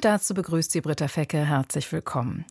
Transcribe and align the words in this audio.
Und 0.00 0.06
dazu 0.06 0.32
begrüßt 0.32 0.72
sie 0.72 0.80
Britta 0.80 1.08
Fecke. 1.08 1.44
Herzlich 1.44 1.92
willkommen. 1.92 2.46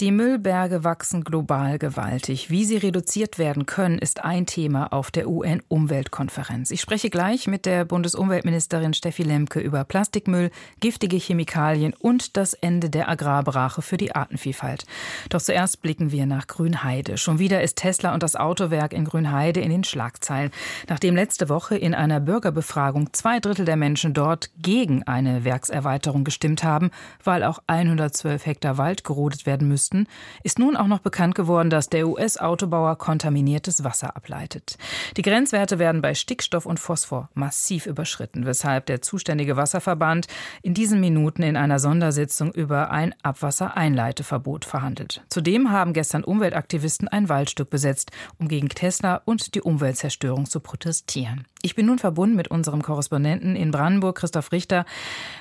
Die 0.00 0.10
Müllberge 0.10 0.82
wachsen 0.82 1.24
global 1.24 1.78
gewaltig. 1.78 2.50
Wie 2.50 2.64
sie 2.64 2.78
reduziert 2.78 3.38
werden 3.38 3.66
können, 3.66 3.98
ist 3.98 4.24
ein 4.24 4.46
Thema 4.46 4.92
auf 4.94 5.10
der 5.10 5.28
UN-Umweltkonferenz. 5.28 6.70
Ich 6.70 6.80
spreche 6.82 7.10
gleich 7.10 7.46
mit 7.46 7.66
der 7.66 7.84
Bundesumweltministerin 7.84 8.94
Steffi 8.94 9.24
Lemke 9.24 9.60
über 9.60 9.84
Plastikmüll, 9.84 10.50
giftige 10.80 11.16
Chemikalien 11.16 11.92
und 11.98 12.38
das 12.38 12.54
Ende 12.54 12.88
der 12.88 13.10
Agrarbrache 13.10 13.82
für 13.82 13.98
die 13.98 14.14
Artenvielfalt. 14.14 14.84
Doch 15.28 15.42
zuerst 15.42 15.82
blicken 15.82 16.12
wir 16.12 16.24
nach 16.24 16.46
Grünheide. 16.46 17.18
Schon 17.18 17.38
wieder 17.38 17.62
ist 17.62 17.76
Tesla 17.76 18.14
und 18.14 18.22
das 18.22 18.36
Autowerk 18.36 18.94
in 18.94 19.04
Grünheide 19.04 19.60
in 19.60 19.70
den 19.70 19.84
Schlagzeilen. 19.84 20.50
Nachdem 20.88 21.14
letzte 21.14 21.50
Woche 21.50 21.76
in 21.76 21.94
einer 21.94 22.20
Bürgerbefragung 22.20 23.12
zwei 23.12 23.40
Drittel 23.40 23.66
der 23.66 23.76
Menschen 23.76 24.14
dort 24.14 24.50
gegen 24.58 25.02
eine 25.02 25.44
Werkserweiterung 25.44 26.24
gestimmt 26.24 26.64
haben, 26.64 26.85
haben, 26.86 26.90
weil 27.22 27.42
auch 27.44 27.60
112 27.66 28.46
Hektar 28.46 28.78
Wald 28.78 29.04
gerodet 29.04 29.46
werden 29.46 29.68
müssten, 29.68 30.06
ist 30.42 30.58
nun 30.58 30.76
auch 30.76 30.86
noch 30.86 31.00
bekannt 31.00 31.34
geworden, 31.34 31.70
dass 31.70 31.88
der 31.88 32.08
US-Autobauer 32.08 32.96
kontaminiertes 32.96 33.84
Wasser 33.84 34.16
ableitet. 34.16 34.78
Die 35.16 35.22
Grenzwerte 35.22 35.78
werden 35.78 36.02
bei 36.02 36.14
Stickstoff 36.14 36.66
und 36.66 36.80
Phosphor 36.80 37.28
massiv 37.34 37.86
überschritten, 37.86 38.46
weshalb 38.46 38.86
der 38.86 39.02
zuständige 39.02 39.56
Wasserverband 39.56 40.26
in 40.62 40.74
diesen 40.74 41.00
Minuten 41.00 41.42
in 41.42 41.56
einer 41.56 41.78
Sondersitzung 41.78 42.52
über 42.52 42.90
ein 42.90 43.14
Abwassereinleiteverbot 43.22 44.64
verhandelt. 44.64 45.22
Zudem 45.28 45.70
haben 45.70 45.92
gestern 45.92 46.24
Umweltaktivisten 46.24 47.08
ein 47.08 47.28
Waldstück 47.28 47.70
besetzt, 47.70 48.10
um 48.38 48.48
gegen 48.48 48.68
Tesla 48.68 49.22
und 49.24 49.54
die 49.54 49.62
Umweltzerstörung 49.62 50.46
zu 50.46 50.60
protestieren. 50.60 51.46
Ich 51.66 51.74
bin 51.74 51.86
nun 51.86 51.98
verbunden 51.98 52.36
mit 52.36 52.46
unserem 52.46 52.80
Korrespondenten 52.80 53.56
in 53.56 53.72
Brandenburg, 53.72 54.18
Christoph 54.18 54.52
Richter. 54.52 54.84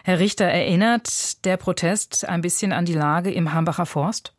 Herr 0.04 0.18
Richter, 0.18 0.46
erinnert 0.46 1.46
der 1.46 1.56
Protest 1.56 2.28
ein 2.28 2.42
bisschen 2.42 2.74
an 2.74 2.86
die 2.86 2.96
Lage 2.96 3.32
im 3.32 3.54
Hambacher 3.54 3.86
Forst? 3.86 4.35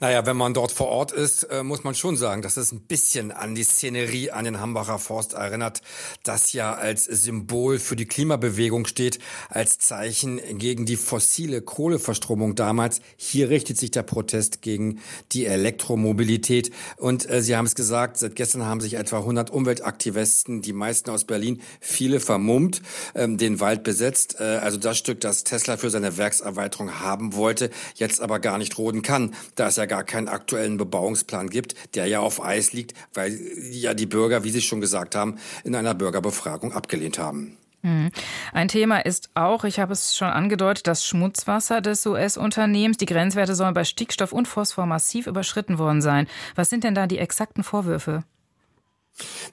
Naja, 0.00 0.24
wenn 0.26 0.36
man 0.36 0.54
dort 0.54 0.70
vor 0.70 0.86
Ort 0.88 1.10
ist, 1.10 1.42
äh, 1.44 1.64
muss 1.64 1.82
man 1.82 1.94
schon 1.94 2.16
sagen, 2.16 2.42
dass 2.42 2.56
es 2.56 2.70
ein 2.70 2.82
bisschen 2.82 3.32
an 3.32 3.56
die 3.56 3.64
Szenerie 3.64 4.30
an 4.30 4.44
den 4.44 4.60
Hambacher 4.60 5.00
Forst 5.00 5.32
erinnert, 5.32 5.82
das 6.22 6.52
ja 6.52 6.74
als 6.74 7.04
Symbol 7.04 7.80
für 7.80 7.96
die 7.96 8.06
Klimabewegung 8.06 8.86
steht, 8.86 9.18
als 9.48 9.78
Zeichen 9.78 10.40
gegen 10.58 10.86
die 10.86 10.96
fossile 10.96 11.60
Kohleverstromung 11.60 12.54
damals. 12.54 13.00
Hier 13.16 13.50
richtet 13.50 13.78
sich 13.78 13.90
der 13.90 14.04
Protest 14.04 14.62
gegen 14.62 15.00
die 15.32 15.46
Elektromobilität. 15.46 16.70
Und 16.96 17.28
äh, 17.28 17.42
Sie 17.42 17.56
haben 17.56 17.66
es 17.66 17.74
gesagt, 17.74 18.18
seit 18.18 18.36
gestern 18.36 18.64
haben 18.64 18.80
sich 18.80 18.94
etwa 18.94 19.18
100 19.18 19.50
Umweltaktivisten, 19.50 20.62
die 20.62 20.72
meisten 20.72 21.10
aus 21.10 21.24
Berlin, 21.24 21.60
viele 21.80 22.20
vermummt, 22.20 22.80
ähm, 23.16 23.38
den 23.38 23.58
Wald 23.58 23.82
besetzt. 23.82 24.36
Äh, 24.38 24.44
also 24.44 24.78
das 24.78 24.98
Stück, 24.98 25.20
das 25.20 25.42
Tesla 25.42 25.76
für 25.76 25.90
seine 25.90 26.16
Werkserweiterung 26.16 27.00
haben 27.00 27.34
wollte, 27.34 27.70
jetzt 27.96 28.20
aber 28.20 28.38
gar 28.38 28.58
nicht 28.58 28.78
roden 28.78 29.02
kann 29.02 29.34
da 29.54 29.68
es 29.68 29.76
ja 29.76 29.86
gar 29.86 30.04
keinen 30.04 30.28
aktuellen 30.28 30.76
Bebauungsplan 30.76 31.50
gibt, 31.50 31.74
der 31.94 32.06
ja 32.06 32.20
auf 32.20 32.44
Eis 32.44 32.72
liegt, 32.72 32.94
weil 33.14 33.38
ja 33.70 33.94
die 33.94 34.06
Bürger, 34.06 34.44
wie 34.44 34.50
Sie 34.50 34.62
schon 34.62 34.80
gesagt 34.80 35.14
haben, 35.14 35.38
in 35.64 35.74
einer 35.74 35.94
Bürgerbefragung 35.94 36.72
abgelehnt 36.72 37.18
haben. 37.18 37.56
Hm. 37.82 38.10
Ein 38.52 38.68
Thema 38.68 38.98
ist 38.98 39.30
auch, 39.34 39.64
ich 39.64 39.78
habe 39.78 39.92
es 39.92 40.16
schon 40.16 40.28
angedeutet, 40.28 40.86
das 40.86 41.06
Schmutzwasser 41.06 41.80
des 41.80 42.04
US-Unternehmens. 42.06 42.96
Die 42.96 43.06
Grenzwerte 43.06 43.54
sollen 43.54 43.74
bei 43.74 43.84
Stickstoff 43.84 44.32
und 44.32 44.48
Phosphor 44.48 44.86
massiv 44.86 45.26
überschritten 45.26 45.78
worden 45.78 46.02
sein. 46.02 46.26
Was 46.56 46.70
sind 46.70 46.82
denn 46.82 46.94
da 46.94 47.06
die 47.06 47.18
exakten 47.18 47.62
Vorwürfe? 47.62 48.24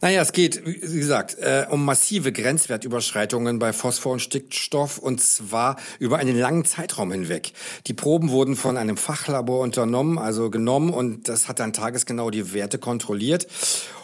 Naja, 0.01 0.21
es 0.21 0.31
geht, 0.33 0.65
wie 0.65 0.99
gesagt, 0.99 1.37
äh, 1.39 1.65
um 1.69 1.85
massive 1.85 2.31
Grenzwertüberschreitungen 2.31 3.59
bei 3.59 3.73
Phosphor 3.73 4.13
und 4.13 4.19
Stickstoff 4.19 4.97
und 4.97 5.21
zwar 5.21 5.77
über 5.99 6.17
einen 6.17 6.37
langen 6.37 6.65
Zeitraum 6.65 7.11
hinweg. 7.11 7.53
Die 7.87 7.93
Proben 7.93 8.29
wurden 8.29 8.55
von 8.55 8.77
einem 8.77 8.97
Fachlabor 8.97 9.61
unternommen, 9.61 10.17
also 10.17 10.49
genommen 10.49 10.91
und 10.91 11.27
das 11.27 11.47
hat 11.47 11.59
dann 11.59 11.73
tagesgenau 11.73 12.29
die 12.29 12.53
Werte 12.53 12.77
kontrolliert. 12.77 13.47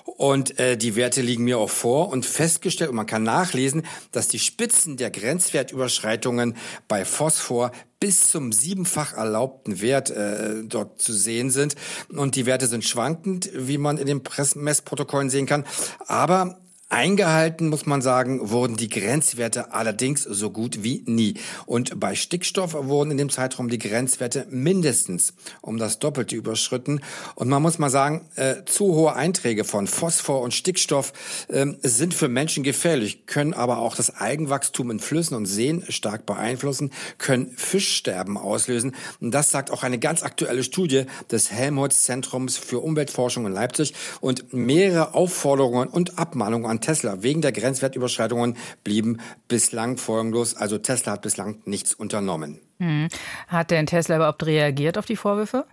Und 0.05 0.59
äh, 0.59 0.77
die 0.77 0.95
Werte 0.95 1.21
liegen 1.21 1.43
mir 1.43 1.57
auch 1.57 1.69
vor 1.69 2.09
und 2.09 2.25
festgestellt, 2.25 2.89
und 2.89 2.95
man 2.95 3.05
kann 3.05 3.23
nachlesen, 3.23 3.85
dass 4.11 4.27
die 4.27 4.39
Spitzen 4.39 4.97
der 4.97 5.11
Grenzwertüberschreitungen 5.11 6.55
bei 6.87 7.05
Phosphor 7.05 7.71
bis 7.99 8.27
zum 8.27 8.51
siebenfach 8.51 9.13
erlaubten 9.13 9.79
Wert 9.81 10.09
äh, 10.09 10.63
dort 10.63 11.01
zu 11.01 11.13
sehen 11.13 11.51
sind. 11.51 11.75
Und 12.09 12.35
die 12.35 12.45
Werte 12.45 12.67
sind 12.67 12.83
schwankend, 12.83 13.49
wie 13.53 13.77
man 13.77 13.97
in 13.97 14.07
den 14.07 14.21
Messprotokollen 14.55 15.29
sehen 15.29 15.45
kann. 15.45 15.65
Aber 16.07 16.60
Eingehalten, 16.91 17.69
muss 17.69 17.85
man 17.85 18.01
sagen, 18.01 18.49
wurden 18.49 18.75
die 18.75 18.89
Grenzwerte 18.89 19.73
allerdings 19.73 20.23
so 20.23 20.49
gut 20.49 20.83
wie 20.83 21.03
nie. 21.05 21.35
Und 21.65 21.97
bei 22.01 22.15
Stickstoff 22.15 22.73
wurden 22.73 23.11
in 23.11 23.17
dem 23.17 23.29
Zeitraum 23.29 23.69
die 23.69 23.79
Grenzwerte 23.79 24.45
mindestens 24.49 25.33
um 25.61 25.77
das 25.77 25.99
Doppelte 25.99 26.35
überschritten. 26.35 26.99
Und 27.35 27.47
man 27.47 27.61
muss 27.61 27.79
mal 27.79 27.89
sagen, 27.89 28.27
äh, 28.35 28.65
zu 28.65 28.93
hohe 28.93 29.15
Einträge 29.15 29.63
von 29.63 29.87
Phosphor 29.87 30.41
und 30.41 30.53
Stickstoff 30.53 31.13
äh, 31.47 31.65
sind 31.81 32.13
für 32.13 32.27
Menschen 32.27 32.63
gefährlich, 32.63 33.25
können 33.25 33.53
aber 33.53 33.77
auch 33.77 33.95
das 33.95 34.17
Eigenwachstum 34.17 34.91
in 34.91 34.99
Flüssen 34.99 35.35
und 35.35 35.45
Seen 35.45 35.85
stark 35.87 36.25
beeinflussen, 36.25 36.91
können 37.17 37.53
Fischsterben 37.55 38.37
auslösen. 38.37 38.95
Und 39.21 39.31
das 39.31 39.49
sagt 39.49 39.71
auch 39.71 39.83
eine 39.83 39.97
ganz 39.97 40.23
aktuelle 40.23 40.63
Studie 40.63 41.05
des 41.31 41.51
Helmholtz 41.51 42.03
Zentrums 42.03 42.57
für 42.57 42.79
Umweltforschung 42.79 43.45
in 43.45 43.53
Leipzig. 43.53 43.93
Und 44.19 44.51
mehrere 44.51 45.13
Aufforderungen 45.13 45.87
und 45.87 46.19
Abmahnungen 46.19 46.69
an 46.69 46.80
Tesla 46.81 47.23
wegen 47.23 47.41
der 47.41 47.51
Grenzwertüberschreitungen 47.51 48.57
blieben 48.83 49.19
bislang 49.47 49.97
folgenlos. 49.97 50.55
Also 50.55 50.77
Tesla 50.77 51.13
hat 51.13 51.21
bislang 51.21 51.61
nichts 51.65 51.93
unternommen. 51.93 52.59
Hm. 52.79 53.07
Hat 53.47 53.71
denn 53.71 53.85
Tesla 53.85 54.17
überhaupt 54.17 54.45
reagiert 54.45 54.97
auf 54.97 55.05
die 55.05 55.15
Vorwürfe? 55.15 55.65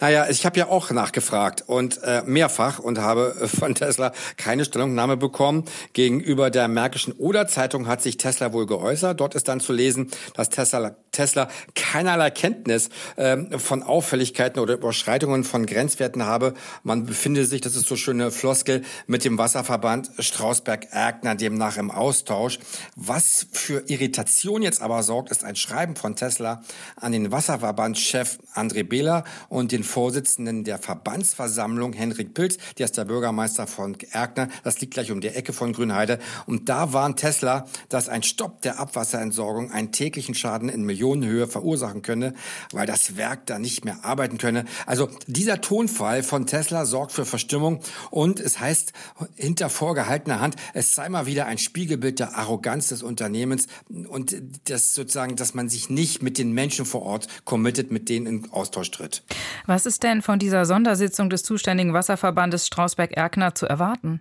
Naja, 0.00 0.26
ich 0.28 0.46
habe 0.46 0.58
ja 0.60 0.68
auch 0.68 0.90
nachgefragt 0.92 1.64
und 1.66 2.00
äh, 2.04 2.22
mehrfach 2.24 2.78
und 2.78 3.00
habe 3.00 3.34
von 3.48 3.74
Tesla 3.74 4.12
keine 4.36 4.64
Stellungnahme 4.64 5.16
bekommen. 5.16 5.64
Gegenüber 5.92 6.50
der 6.50 6.68
Märkischen 6.68 7.12
Oder-Zeitung 7.14 7.88
hat 7.88 8.00
sich 8.00 8.16
Tesla 8.16 8.52
wohl 8.52 8.66
geäußert. 8.66 9.18
Dort 9.18 9.34
ist 9.34 9.48
dann 9.48 9.58
zu 9.58 9.72
lesen, 9.72 10.10
dass 10.34 10.50
Tesla, 10.50 10.96
Tesla 11.16 11.48
keinerlei 11.74 12.30
Kenntnis 12.30 12.90
äh, 13.16 13.58
von 13.58 13.82
Auffälligkeiten 13.82 14.60
oder 14.60 14.74
Überschreitungen 14.74 15.44
von 15.44 15.66
Grenzwerten 15.66 16.24
habe. 16.24 16.54
Man 16.82 17.06
befinde 17.06 17.46
sich, 17.46 17.62
das 17.62 17.74
ist 17.74 17.88
so 17.88 17.96
schöne 17.96 18.30
Floskel, 18.30 18.82
mit 19.06 19.24
dem 19.24 19.38
Wasserverband 19.38 20.10
Strausberg-Erkner 20.18 21.34
demnach 21.34 21.78
im 21.78 21.90
Austausch. 21.90 22.58
Was 22.96 23.46
für 23.52 23.84
Irritation 23.88 24.62
jetzt 24.62 24.82
aber 24.82 25.02
sorgt, 25.02 25.30
ist 25.30 25.42
ein 25.42 25.56
Schreiben 25.56 25.96
von 25.96 26.16
Tesla 26.16 26.62
an 26.96 27.12
den 27.12 27.32
Wasserverbandschef 27.32 28.38
André 28.54 28.84
Behler 28.84 29.24
und 29.48 29.72
den 29.72 29.84
Vorsitzenden 29.84 30.64
der 30.64 30.78
Verbandsversammlung, 30.78 31.94
Henrik 31.94 32.34
Pilz, 32.34 32.58
der 32.78 32.84
ist 32.84 32.96
der 32.96 33.06
Bürgermeister 33.06 33.66
von 33.66 33.96
Erkner. 34.10 34.48
Das 34.64 34.80
liegt 34.80 34.94
gleich 34.94 35.10
um 35.10 35.20
die 35.20 35.28
Ecke 35.28 35.52
von 35.52 35.72
Grünheide. 35.72 36.18
Und 36.46 36.68
da 36.68 36.92
warnt 36.92 37.20
Tesla, 37.20 37.66
dass 37.88 38.08
ein 38.08 38.22
Stopp 38.22 38.60
der 38.62 38.78
Abwasserentsorgung 38.78 39.70
einen 39.72 39.92
täglichen 39.92 40.34
Schaden 40.34 40.68
in 40.68 40.84
Millionenhöhe 41.06 41.46
verursachen 41.46 42.02
könne, 42.02 42.34
weil 42.72 42.86
das 42.86 43.16
Werk 43.16 43.46
da 43.46 43.58
nicht 43.58 43.84
mehr 43.84 44.04
arbeiten 44.04 44.38
könne. 44.38 44.64
Also 44.86 45.08
dieser 45.26 45.60
Tonfall 45.60 46.22
von 46.22 46.46
Tesla 46.46 46.84
sorgt 46.84 47.12
für 47.12 47.24
Verstimmung 47.24 47.80
und 48.10 48.40
es 48.40 48.58
heißt 48.58 48.92
hinter 49.36 49.70
vorgehaltener 49.70 50.40
Hand, 50.40 50.56
es 50.74 50.94
sei 50.94 51.08
mal 51.08 51.26
wieder 51.26 51.46
ein 51.46 51.58
Spiegelbild 51.58 52.18
der 52.18 52.36
Arroganz 52.36 52.88
des 52.88 53.02
Unternehmens 53.02 53.66
und 54.08 54.36
das 54.64 54.94
sozusagen, 54.94 55.36
dass 55.36 55.54
man 55.54 55.68
sich 55.68 55.88
nicht 55.90 56.22
mit 56.22 56.38
den 56.38 56.52
Menschen 56.52 56.84
vor 56.84 57.02
Ort 57.02 57.28
committet, 57.44 57.92
mit 57.92 58.08
denen 58.08 58.26
in 58.26 58.50
Austausch 58.50 58.90
tritt. 58.90 59.22
Was 59.66 59.86
ist 59.86 60.02
denn 60.02 60.22
von 60.22 60.38
dieser 60.38 60.66
Sondersitzung 60.66 61.30
des 61.30 61.42
zuständigen 61.44 61.92
Wasserverbandes 61.92 62.66
Strausberg-Erkner 62.66 63.54
zu 63.54 63.66
erwarten? 63.66 64.20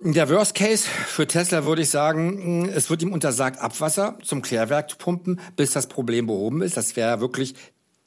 Der 0.00 0.28
Worst 0.30 0.54
Case 0.54 0.86
für 0.86 1.26
Tesla 1.26 1.64
würde 1.64 1.82
ich 1.82 1.90
sagen, 1.90 2.68
es 2.68 2.88
wird 2.88 3.02
ihm 3.02 3.12
untersagt, 3.12 3.60
Abwasser 3.60 4.16
zum 4.22 4.42
Klärwerk 4.42 4.90
zu 4.90 4.96
pumpen, 4.96 5.40
bis 5.56 5.72
das 5.72 5.88
Problem 5.88 6.28
behoben 6.28 6.62
ist. 6.62 6.76
Das 6.76 6.94
wäre 6.94 7.20
wirklich 7.20 7.56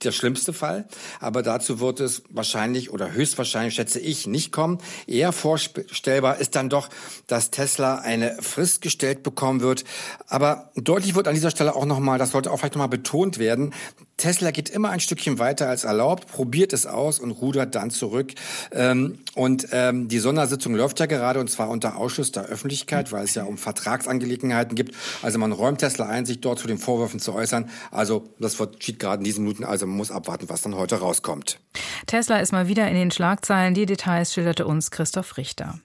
der 0.03 0.13
schlimmste 0.13 0.53
Fall. 0.53 0.87
Aber 1.19 1.43
dazu 1.43 1.81
wird 1.81 1.99
es 1.99 2.23
wahrscheinlich 2.29 2.91
oder 2.91 3.11
höchstwahrscheinlich, 3.11 3.75
schätze 3.75 3.99
ich, 3.99 4.25
nicht 4.25 4.53
kommen. 4.53 4.77
Eher 5.05 5.33
vorstellbar 5.33 6.37
ist 6.37 6.55
dann 6.55 6.69
doch, 6.69 6.87
dass 7.27 7.51
Tesla 7.51 7.95
eine 7.95 8.37
Frist 8.41 8.81
gestellt 8.81 9.21
bekommen 9.21 9.59
wird. 9.59 9.83
Aber 10.27 10.71
deutlich 10.75 11.15
wird 11.15 11.27
an 11.27 11.35
dieser 11.35 11.51
Stelle 11.51 11.75
auch 11.75 11.85
nochmal, 11.85 12.17
das 12.17 12.31
sollte 12.31 12.51
auch 12.51 12.59
vielleicht 12.59 12.75
nochmal 12.75 12.87
betont 12.87 13.37
werden, 13.37 13.73
Tesla 14.21 14.51
geht 14.51 14.69
immer 14.69 14.91
ein 14.91 14.99
Stückchen 14.99 15.39
weiter 15.39 15.67
als 15.67 15.83
erlaubt, 15.83 16.27
probiert 16.27 16.73
es 16.73 16.85
aus 16.85 17.17
und 17.17 17.31
rudert 17.31 17.73
dann 17.73 17.89
zurück. 17.89 18.33
Ähm, 18.71 19.17
und 19.33 19.69
ähm, 19.71 20.09
die 20.09 20.19
Sondersitzung 20.19 20.75
läuft 20.75 20.99
ja 20.99 21.07
gerade 21.07 21.39
und 21.39 21.49
zwar 21.49 21.69
unter 21.69 21.97
Ausschluss 21.97 22.31
der 22.31 22.43
Öffentlichkeit, 22.43 23.11
weil 23.11 23.23
es 23.23 23.33
ja 23.33 23.45
um 23.45 23.57
Vertragsangelegenheiten 23.57 24.75
gibt. 24.75 24.95
Also 25.23 25.39
man 25.39 25.51
räumt 25.51 25.79
Tesla 25.79 26.05
ein, 26.05 26.27
sich 26.27 26.39
dort 26.39 26.59
zu 26.59 26.67
den 26.67 26.77
Vorwürfen 26.77 27.19
zu 27.19 27.33
äußern. 27.33 27.67
Also 27.89 28.29
das 28.39 28.57
steht 28.79 28.99
gerade 28.99 29.21
in 29.21 29.23
diesen 29.23 29.43
Minuten. 29.43 29.63
Also 29.63 29.87
man 29.87 29.97
muss 29.97 30.11
abwarten, 30.11 30.49
was 30.49 30.61
dann 30.61 30.75
heute 30.75 30.97
rauskommt. 30.97 31.59
Tesla 32.05 32.37
ist 32.37 32.51
mal 32.51 32.67
wieder 32.67 32.87
in 32.87 32.95
den 32.95 33.09
Schlagzeilen. 33.09 33.73
Die 33.73 33.87
Details 33.87 34.33
schilderte 34.33 34.67
uns 34.67 34.91
Christoph 34.91 35.37
Richter. 35.37 35.79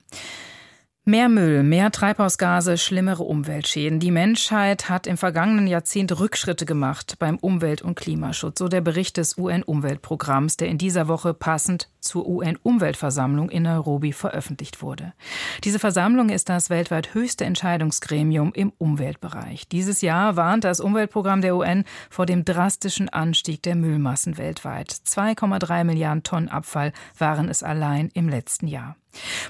Mehr 1.08 1.28
Müll, 1.28 1.62
mehr 1.62 1.92
Treibhausgase, 1.92 2.76
schlimmere 2.76 3.22
Umweltschäden. 3.22 4.00
Die 4.00 4.10
Menschheit 4.10 4.88
hat 4.88 5.06
im 5.06 5.16
vergangenen 5.16 5.68
Jahrzehnt 5.68 6.18
Rückschritte 6.18 6.66
gemacht 6.66 7.14
beim 7.20 7.36
Umwelt- 7.36 7.82
und 7.82 7.94
Klimaschutz. 7.94 8.58
So 8.58 8.66
der 8.66 8.80
Bericht 8.80 9.16
des 9.16 9.38
UN-Umweltprogramms, 9.38 10.56
der 10.56 10.66
in 10.66 10.78
dieser 10.78 11.06
Woche 11.06 11.32
passend 11.32 11.90
zur 12.06 12.26
UN-Umweltversammlung 12.26 13.50
in 13.50 13.64
Nairobi 13.64 14.12
veröffentlicht 14.12 14.82
wurde. 14.82 15.12
Diese 15.64 15.78
Versammlung 15.78 16.30
ist 16.30 16.48
das 16.48 16.70
weltweit 16.70 17.14
höchste 17.14 17.44
Entscheidungsgremium 17.44 18.52
im 18.54 18.72
Umweltbereich. 18.78 19.68
Dieses 19.68 20.00
Jahr 20.00 20.36
warnt 20.36 20.64
das 20.64 20.80
Umweltprogramm 20.80 21.40
der 21.40 21.56
UN 21.56 21.84
vor 22.10 22.26
dem 22.26 22.44
drastischen 22.44 23.08
Anstieg 23.08 23.62
der 23.62 23.76
Müllmassen 23.76 24.38
weltweit. 24.38 24.90
2,3 24.90 25.84
Milliarden 25.84 26.22
Tonnen 26.22 26.48
Abfall 26.48 26.92
waren 27.18 27.48
es 27.48 27.62
allein 27.62 28.10
im 28.14 28.28
letzten 28.28 28.68
Jahr. 28.68 28.96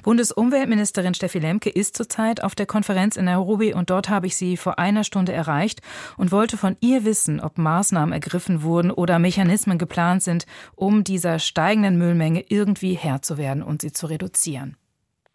Bundesumweltministerin 0.02 1.14
Steffi 1.14 1.38
Lemke 1.38 1.70
ist 1.70 1.96
zurzeit 1.96 2.42
auf 2.42 2.54
der 2.54 2.66
Konferenz 2.66 3.16
in 3.16 3.26
Nairobi 3.26 3.74
und 3.74 3.90
dort 3.90 4.08
habe 4.08 4.26
ich 4.26 4.36
sie 4.36 4.56
vor 4.56 4.78
einer 4.78 5.04
Stunde 5.04 5.32
erreicht 5.32 5.80
und 6.16 6.32
wollte 6.32 6.56
von 6.56 6.76
ihr 6.80 7.04
wissen, 7.04 7.40
ob 7.40 7.58
Maßnahmen 7.58 8.12
ergriffen 8.12 8.62
wurden 8.62 8.90
oder 8.90 9.18
Mechanismen 9.18 9.78
geplant 9.78 10.22
sind, 10.22 10.46
um 10.74 11.04
dieser 11.04 11.38
steigenden 11.38 11.98
Müllmenge 11.98 12.40
irgendwie 12.48 12.94
Herr 12.94 13.22
zu 13.22 13.38
werden 13.38 13.62
und 13.62 13.82
sie 13.82 13.92
zu 13.92 14.06
reduzieren. 14.06 14.76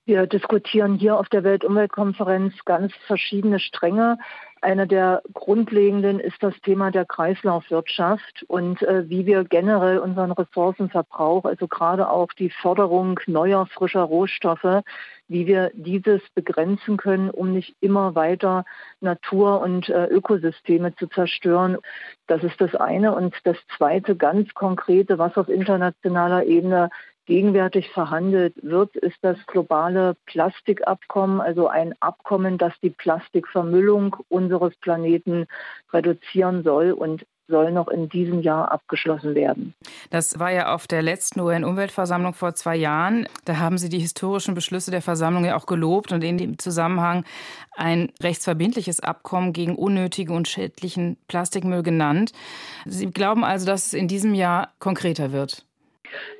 Wir 0.06 0.26
diskutieren 0.26 0.96
hier 0.96 1.18
auf 1.18 1.30
der 1.30 1.44
Weltumweltkonferenz 1.44 2.54
ganz 2.66 2.92
verschiedene 3.06 3.60
Stränge. 3.60 4.18
Einer 4.64 4.86
der 4.86 5.24
grundlegenden 5.34 6.20
ist 6.20 6.42
das 6.44 6.54
Thema 6.62 6.92
der 6.92 7.06
Kreislaufwirtschaft 7.06 8.46
und 8.48 8.84
äh, 8.84 9.10
wie 9.10 9.26
wir 9.26 9.44
generell 9.44 9.98
unseren 9.98 10.32
Ressourcenverbrauch, 10.32 11.46
also 11.46 11.68
gerade 11.68 12.08
auch 12.08 12.32
die 12.34 12.52
Förderung 12.52 13.20
neuer, 13.26 13.66
frischer 13.66 14.04
Rohstoffe, 14.04 14.84
wie 15.28 15.48
wir 15.48 15.72
dieses 15.74 16.22
begrenzen 16.36 16.98
können, 16.98 17.32
um 17.32 17.54
nicht 17.54 17.76
immer 17.80 18.14
weiter 18.14 18.66
Natur 19.00 19.62
und 19.62 19.90
äh, 19.90 20.06
Ökosysteme 20.06 20.94
zu 20.96 21.08
zerstören. 21.08 21.78
Das 22.28 22.44
ist 22.44 22.62
das 22.62 22.76
eine. 22.76 23.16
Und 23.16 23.34
das 23.46 23.58
zweite 23.76 24.16
ganz 24.16 24.54
konkrete, 24.54 25.18
was 25.18 25.38
auf 25.38 25.50
internationaler 25.50 26.44
Ebene 26.44 26.92
gegenwärtig 27.26 27.90
verhandelt 27.92 28.56
wird, 28.62 28.96
ist 28.96 29.18
das 29.22 29.38
globale 29.48 30.16
Plastikabkommen, 30.26 31.42
also 31.42 31.68
ein 31.68 31.94
Abkommen, 32.00 32.58
das 32.58 32.74
die 32.82 32.90
Plastikvermüllung 32.90 34.16
unseres 34.30 34.76
Planeten 34.78 35.48
reduzieren 35.94 36.64
soll 36.64 36.92
und 36.92 37.26
soll 37.52 37.72
noch 37.72 37.90
in 37.90 38.10
diesem 38.10 38.42
Jahr 38.42 38.72
abgeschlossen 38.72 39.36
werden. 39.36 39.76
Das 40.10 40.40
war 40.40 40.52
ja 40.52 40.74
auf 40.74 40.88
der 40.88 41.04
letzten 41.04 41.42
UN-Umweltversammlung 41.42 42.34
vor 42.34 42.56
zwei 42.56 42.76
Jahren. 42.76 43.28
Da 43.46 43.58
haben 43.58 43.78
Sie 43.78 43.90
die 43.90 44.00
historischen 44.00 44.56
Beschlüsse 44.56 44.90
der 44.90 45.02
Versammlung 45.02 45.46
ja 45.46 45.56
auch 45.56 45.68
gelobt 45.68 46.12
und 46.12 46.24
in 46.24 46.38
dem 46.38 46.58
Zusammenhang 46.58 47.26
ein 47.76 48.12
rechtsverbindliches 48.24 49.02
Abkommen 49.02 49.54
gegen 49.54 49.76
unnötigen 49.76 50.36
und 50.36 50.48
schädlichen 50.48 51.18
Plastikmüll 51.28 51.84
genannt. 51.84 52.32
Sie 52.86 53.12
glauben 53.12 53.44
also, 53.44 53.66
dass 53.66 53.88
es 53.88 53.94
in 53.94 54.08
diesem 54.08 54.34
Jahr 54.34 54.74
konkreter 54.80 55.32
wird? 55.32 55.66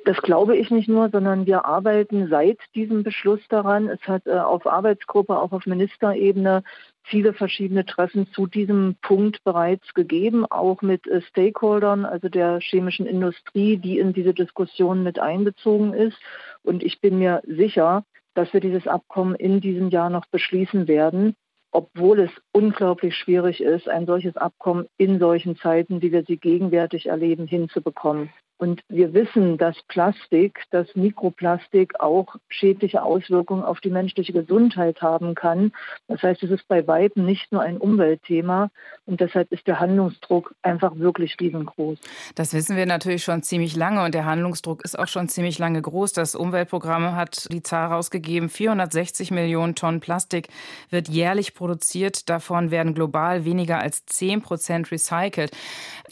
Das 0.04 0.16
glaube 0.22 0.56
ich 0.56 0.70
nicht 0.70 0.88
nur, 0.88 1.10
sondern 1.10 1.46
wir 1.46 1.64
arbeiten 1.64 2.28
seit 2.28 2.58
diesem 2.74 3.02
Beschluss 3.02 3.40
daran. 3.48 3.88
Es 3.88 4.00
hat 4.06 4.26
äh, 4.26 4.38
auf 4.38 4.66
Arbeitsgruppe, 4.66 5.38
auch 5.38 5.52
auf 5.52 5.66
Ministerebene 5.66 6.62
viele 7.04 7.32
verschiedene 7.32 7.84
Treffen 7.84 8.26
zu 8.32 8.46
diesem 8.46 8.96
Punkt 9.02 9.42
bereits 9.44 9.94
gegeben, 9.94 10.46
auch 10.46 10.82
mit 10.82 11.06
äh, 11.06 11.22
Stakeholdern, 11.22 12.04
also 12.04 12.28
der 12.28 12.60
chemischen 12.60 13.06
Industrie, 13.06 13.76
die 13.76 13.98
in 13.98 14.12
diese 14.12 14.34
Diskussion 14.34 15.02
mit 15.02 15.18
einbezogen 15.18 15.94
ist. 15.94 16.18
Und 16.62 16.82
ich 16.82 17.00
bin 17.00 17.18
mir 17.18 17.42
sicher, 17.46 18.04
dass 18.34 18.52
wir 18.52 18.60
dieses 18.60 18.86
Abkommen 18.86 19.34
in 19.34 19.60
diesem 19.60 19.90
Jahr 19.90 20.10
noch 20.10 20.26
beschließen 20.26 20.88
werden 20.88 21.34
obwohl 21.72 22.20
es 22.20 22.30
unglaublich 22.52 23.16
schwierig 23.16 23.62
ist, 23.62 23.88
ein 23.88 24.06
solches 24.06 24.36
Abkommen 24.36 24.86
in 24.98 25.18
solchen 25.18 25.56
Zeiten, 25.56 26.02
wie 26.02 26.12
wir 26.12 26.22
sie 26.24 26.36
gegenwärtig 26.36 27.06
erleben, 27.06 27.46
hinzubekommen. 27.46 28.30
Und 28.62 28.84
wir 28.88 29.12
wissen, 29.12 29.58
dass 29.58 29.74
Plastik, 29.88 30.62
dass 30.70 30.94
Mikroplastik 30.94 31.98
auch 31.98 32.36
schädliche 32.48 33.02
Auswirkungen 33.02 33.64
auf 33.64 33.80
die 33.80 33.90
menschliche 33.90 34.32
Gesundheit 34.32 35.02
haben 35.02 35.34
kann. 35.34 35.72
Das 36.06 36.22
heißt, 36.22 36.44
es 36.44 36.52
ist 36.52 36.68
bei 36.68 36.86
weitem 36.86 37.26
nicht 37.26 37.50
nur 37.50 37.60
ein 37.60 37.76
Umweltthema 37.76 38.70
und 39.04 39.20
deshalb 39.20 39.50
ist 39.50 39.66
der 39.66 39.80
Handlungsdruck 39.80 40.54
einfach 40.62 40.94
wirklich 40.94 41.34
riesengroß. 41.40 41.98
Das 42.36 42.54
wissen 42.54 42.76
wir 42.76 42.86
natürlich 42.86 43.24
schon 43.24 43.42
ziemlich 43.42 43.74
lange 43.74 44.04
und 44.04 44.14
der 44.14 44.26
Handlungsdruck 44.26 44.84
ist 44.84 44.96
auch 44.96 45.08
schon 45.08 45.28
ziemlich 45.28 45.58
lange 45.58 45.82
groß. 45.82 46.12
Das 46.12 46.36
Umweltprogramm 46.36 47.16
hat 47.16 47.52
die 47.52 47.64
Zahl 47.64 47.88
rausgegeben, 47.88 48.48
460 48.48 49.32
Millionen 49.32 49.74
Tonnen 49.74 49.98
Plastik 49.98 50.46
wird 50.88 51.08
jährlich 51.08 51.54
produziert. 51.54 52.30
Davon 52.30 52.70
werden 52.70 52.94
global 52.94 53.44
weniger 53.44 53.80
als 53.80 54.06
10 54.06 54.40
Prozent 54.40 54.92
recycelt. 54.92 55.50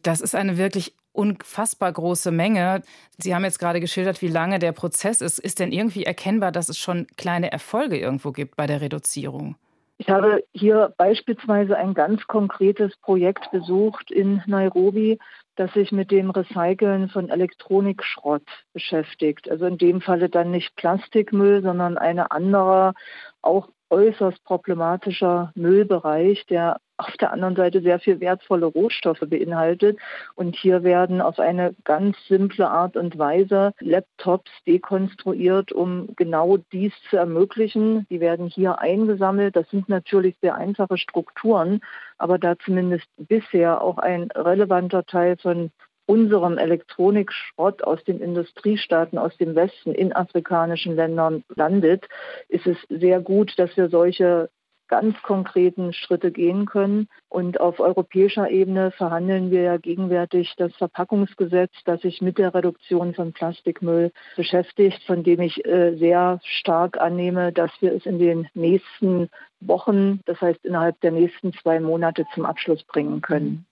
Das 0.02 0.20
ist 0.20 0.35
eine 0.35 0.58
wirklich 0.58 0.97
unfassbar 1.12 1.93
große 1.93 2.31
Menge. 2.31 2.83
Sie 3.19 3.35
haben 3.35 3.45
jetzt 3.45 3.59
gerade 3.59 3.81
geschildert, 3.81 4.23
wie 4.23 4.29
lange 4.29 4.59
der 4.59 4.73
Prozess 4.73 5.21
ist. 5.21 5.39
Ist 5.39 5.59
denn 5.59 5.73
irgendwie 5.73 6.05
erkennbar, 6.05 6.53
dass 6.53 6.69
es 6.69 6.79
schon 6.79 7.07
kleine 7.17 7.53
Erfolge 7.53 7.99
irgendwo 7.99 8.33
gibt 8.33 8.57
bei 8.57 8.67
der 8.67 8.81
Reduzierung? 8.81 9.57
Ich 9.99 10.09
habe 10.09 10.43
hier 10.55 10.95
beispielsweise 10.97 11.77
ein 11.77 11.93
ganz 11.93 12.27
konkretes 12.27 12.97
Projekt 13.03 13.51
besucht 13.51 14.11
in 14.11 14.43
Nairobi, 14.47 15.19
das 15.57 15.75
sich 15.75 15.93
mit 15.93 16.11
dem 16.11 16.31
Recyceln 16.31 17.11
von 17.11 17.29
Elektronikschrott 17.29 18.43
beschäftigt. 18.73 19.51
Also 19.51 19.67
in 19.67 19.77
dem 19.77 20.01
Falle 20.01 20.31
dann 20.31 20.53
nicht 20.53 20.75
Plastikmüll, 20.75 21.61
sondern 21.61 21.99
eine 21.99 22.31
andere, 22.31 22.95
auch 23.43 23.69
äußerst 23.91 24.43
problematischer 24.45 25.53
Müllbereich, 25.55 26.47
der 26.47 26.79
auf 27.00 27.17
der 27.17 27.32
anderen 27.32 27.56
Seite 27.56 27.81
sehr 27.81 27.99
viel 27.99 28.20
wertvolle 28.20 28.67
Rohstoffe 28.67 29.20
beinhaltet. 29.20 29.99
Und 30.35 30.56
hier 30.56 30.82
werden 30.82 31.20
auf 31.20 31.38
eine 31.38 31.75
ganz 31.85 32.17
simple 32.29 32.69
Art 32.69 32.97
und 32.97 33.19
Weise 33.19 33.73
Laptops 33.81 34.50
dekonstruiert, 34.67 35.73
um 35.73 36.14
genau 36.17 36.58
dies 36.73 36.93
zu 37.08 37.17
ermöglichen. 37.17 38.06
Die 38.11 38.20
werden 38.20 38.47
hier 38.47 38.79
eingesammelt. 38.79 39.56
Das 39.56 39.69
sind 39.70 39.88
natürlich 39.88 40.37
sehr 40.41 40.55
einfache 40.55 40.99
Strukturen, 40.99 41.81
aber 42.19 42.38
da 42.38 42.58
zumindest 42.58 43.06
bisher 43.17 43.82
auch 43.82 43.99
ein 43.99 44.31
relevanter 44.35 45.05
Teil 45.05 45.37
von 45.37 45.70
unserem 46.11 46.58
Elektronikschrott 46.58 47.85
aus 47.85 48.02
den 48.02 48.20
Industriestaaten 48.20 49.17
aus 49.17 49.37
dem 49.37 49.55
Westen 49.55 49.94
in 49.94 50.12
afrikanischen 50.12 50.97
Ländern 50.97 51.45
landet, 51.54 52.09
ist 52.49 52.66
es 52.66 52.76
sehr 52.88 53.21
gut, 53.21 53.57
dass 53.59 53.76
wir 53.76 53.88
solche 53.88 54.50
ganz 54.90 55.16
konkreten 55.23 55.94
Schritte 55.94 56.30
gehen 56.30 56.66
können. 56.66 57.09
Und 57.30 57.61
auf 57.61 57.80
europäischer 57.80 58.50
Ebene 58.50 58.90
verhandeln 58.90 59.50
wir 59.50 59.62
ja 59.62 59.76
gegenwärtig 59.78 60.52
das 60.59 60.75
Verpackungsgesetz, 60.76 61.73
das 61.87 62.02
sich 62.02 62.20
mit 62.20 62.37
der 62.37 62.52
Reduktion 62.52 63.14
von 63.14 63.32
Plastikmüll 63.32 64.12
beschäftigt, 64.37 65.02
von 65.06 65.23
dem 65.23 65.40
ich 65.40 65.64
äh, 65.64 65.97
sehr 65.97 66.40
stark 66.42 67.00
annehme, 67.00 67.52
dass 67.52 67.70
wir 67.80 67.94
es 67.94 68.04
in 68.04 68.18
den 68.18 68.49
nächsten 68.52 69.30
Wochen, 69.61 70.20
das 70.26 70.40
heißt 70.40 70.64
innerhalb 70.64 71.00
der 71.00 71.12
nächsten 71.12 71.52
zwei 71.54 71.80
Monate 71.80 72.26
zum 72.35 72.44
Abschluss 72.44 72.82
bringen 72.82 73.20
können. 73.20 73.66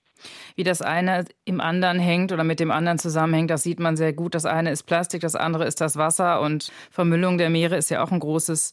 Wie 0.57 0.65
das 0.65 0.83
eine 0.83 1.25
im 1.45 1.61
anderen 1.61 1.99
hängt 1.99 2.33
oder 2.33 2.45
mit 2.45 2.61
dem 2.61 2.71
anderen 2.71 2.99
zusammenhängt, 2.99 3.51
das 3.51 3.63
sieht 3.63 3.81
man 3.81 3.97
sehr 3.97 4.13
gut. 4.13 4.35
Das 4.35 4.47
eine 4.47 4.71
ist 4.71 4.85
Plastik, 4.85 5.21
das 5.21 5.37
andere 5.37 5.65
ist 5.65 5.81
das 5.81 5.97
Wasser 5.97 6.41
und 6.41 6.73
Vermüllung 6.91 7.39
der 7.39 7.51
Meere 7.51 7.77
ist 7.77 7.91
ja 7.91 8.03
auch 8.03 8.11
ein 8.11 8.19
großes 8.19 8.73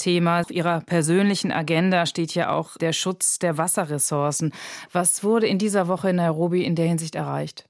Thema. 0.00 0.40
Auf 0.40 0.50
Ihrer 0.50 0.80
persönlichen 0.80 1.52
Agenda 1.52 2.06
steht 2.06 2.34
ja 2.34 2.50
auch 2.50 2.76
der 2.76 2.92
Schutz 2.92 3.38
der 3.38 3.58
Wasserressourcen. 3.58 4.52
Was 4.92 5.22
wurde 5.22 5.46
in 5.46 5.58
dieser 5.58 5.88
Woche 5.88 6.10
in 6.10 6.16
Nairobi 6.16 6.64
in 6.64 6.74
der 6.74 6.86
Hinsicht 6.86 7.14
erreicht? 7.14 7.66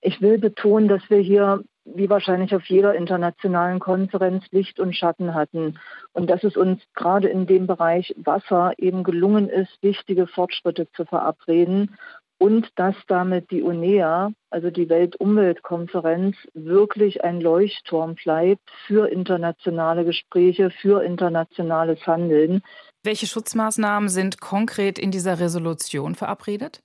Ich 0.00 0.20
will 0.20 0.38
betonen, 0.38 0.88
dass 0.88 1.02
wir 1.08 1.18
hier 1.18 1.64
wie 1.86 2.10
wahrscheinlich 2.10 2.54
auf 2.54 2.64
jeder 2.66 2.94
internationalen 2.94 3.78
Konferenz 3.78 4.44
Licht 4.50 4.80
und 4.80 4.94
Schatten 4.94 5.34
hatten. 5.34 5.78
Und 6.12 6.28
dass 6.28 6.42
es 6.42 6.56
uns 6.56 6.82
gerade 6.94 7.28
in 7.28 7.46
dem 7.46 7.66
Bereich 7.66 8.14
Wasser 8.18 8.72
eben 8.76 9.04
gelungen 9.04 9.48
ist, 9.48 9.82
wichtige 9.82 10.26
Fortschritte 10.26 10.88
zu 10.92 11.04
verabreden 11.04 11.96
und 12.38 12.68
dass 12.76 12.94
damit 13.08 13.50
die 13.50 13.62
UNEA, 13.62 14.30
also 14.50 14.70
die 14.70 14.88
Weltumweltkonferenz, 14.88 16.36
wirklich 16.54 17.24
ein 17.24 17.40
Leuchtturm 17.40 18.14
bleibt 18.14 18.70
für 18.86 19.08
internationale 19.08 20.04
Gespräche, 20.04 20.70
für 20.70 21.02
internationales 21.02 22.06
Handeln. 22.06 22.62
Welche 23.02 23.26
Schutzmaßnahmen 23.26 24.08
sind 24.08 24.40
konkret 24.40 24.98
in 24.98 25.10
dieser 25.10 25.40
Resolution 25.40 26.14
verabredet? 26.14 26.82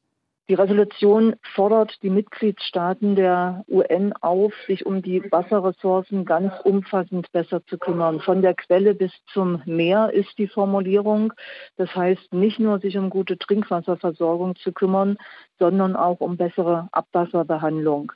Die 0.51 0.55
Resolution 0.55 1.37
fordert 1.55 2.03
die 2.03 2.09
Mitgliedstaaten 2.09 3.15
der 3.15 3.63
UN 3.69 4.11
auf, 4.19 4.51
sich 4.67 4.85
um 4.85 5.01
die 5.01 5.23
Wasserressourcen 5.31 6.25
ganz 6.25 6.51
umfassend 6.65 7.31
besser 7.31 7.65
zu 7.67 7.77
kümmern. 7.77 8.19
Von 8.19 8.41
der 8.41 8.53
Quelle 8.55 8.93
bis 8.93 9.13
zum 9.31 9.61
Meer 9.63 10.11
ist 10.11 10.37
die 10.37 10.49
Formulierung. 10.49 11.31
Das 11.77 11.95
heißt, 11.95 12.33
nicht 12.33 12.59
nur 12.59 12.79
sich 12.79 12.97
um 12.97 13.09
gute 13.09 13.37
Trinkwasserversorgung 13.37 14.57
zu 14.57 14.73
kümmern, 14.73 15.15
sondern 15.57 15.95
auch 15.95 16.19
um 16.19 16.35
bessere 16.35 16.89
Abwasserbehandlung. 16.91 18.11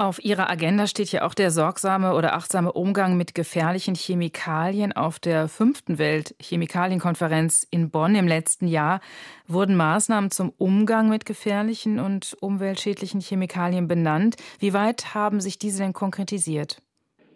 Auf 0.00 0.24
Ihrer 0.24 0.48
Agenda 0.48 0.86
steht 0.86 1.12
ja 1.12 1.26
auch 1.26 1.34
der 1.34 1.50
sorgsame 1.50 2.14
oder 2.14 2.32
achtsame 2.32 2.72
Umgang 2.72 3.18
mit 3.18 3.34
gefährlichen 3.34 3.94
Chemikalien. 3.94 4.94
Auf 4.94 5.18
der 5.18 5.46
fünften 5.46 5.98
Weltchemikalienkonferenz 5.98 7.66
in 7.70 7.90
Bonn 7.90 8.14
im 8.14 8.26
letzten 8.26 8.66
Jahr 8.66 9.00
wurden 9.46 9.76
Maßnahmen 9.76 10.30
zum 10.30 10.54
Umgang 10.56 11.10
mit 11.10 11.26
gefährlichen 11.26 12.00
und 12.00 12.34
umweltschädlichen 12.40 13.20
Chemikalien 13.20 13.88
benannt. 13.88 14.36
Wie 14.58 14.72
weit 14.72 15.14
haben 15.14 15.38
sich 15.38 15.58
diese 15.58 15.82
denn 15.82 15.92
konkretisiert? 15.92 16.80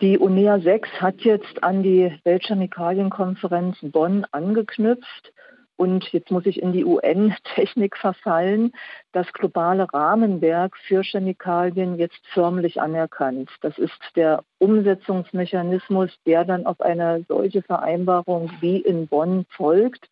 Die 0.00 0.16
UNEA 0.16 0.58
6 0.58 0.88
hat 1.02 1.20
jetzt 1.20 1.62
an 1.62 1.82
die 1.82 2.18
Weltchemikalienkonferenz 2.24 3.76
Bonn 3.82 4.24
angeknüpft 4.32 5.33
und 5.76 6.12
jetzt 6.12 6.30
muss 6.30 6.46
ich 6.46 6.62
in 6.62 6.72
die 6.72 6.84
UN-Technik 6.84 7.96
verfallen, 7.96 8.72
das 9.12 9.32
globale 9.32 9.92
Rahmenwerk 9.92 10.76
für 10.76 11.02
Chemikalien 11.02 11.98
jetzt 11.98 12.20
förmlich 12.32 12.80
anerkannt. 12.80 13.50
Das 13.60 13.76
ist 13.78 13.98
der 14.14 14.44
Umsetzungsmechanismus, 14.58 16.10
der 16.26 16.44
dann 16.44 16.66
auf 16.66 16.80
eine 16.80 17.24
solche 17.28 17.62
Vereinbarung 17.62 18.50
wie 18.60 18.78
in 18.78 19.08
Bonn 19.08 19.46
folgt. 19.50 20.08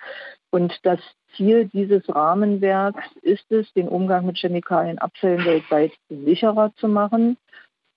Und 0.51 0.79
das 0.83 0.99
Ziel 1.37 1.67
dieses 1.67 2.03
Rahmenwerks 2.13 3.05
ist 3.23 3.51
es, 3.53 3.73
den 3.73 3.89
Umgang 3.89 4.27
mit 4.27 4.39
Chemikalienabfällen 4.39 5.45
weltweit 5.45 5.93
sicherer 6.09 6.73
zu 6.77 6.89
machen 6.89 7.37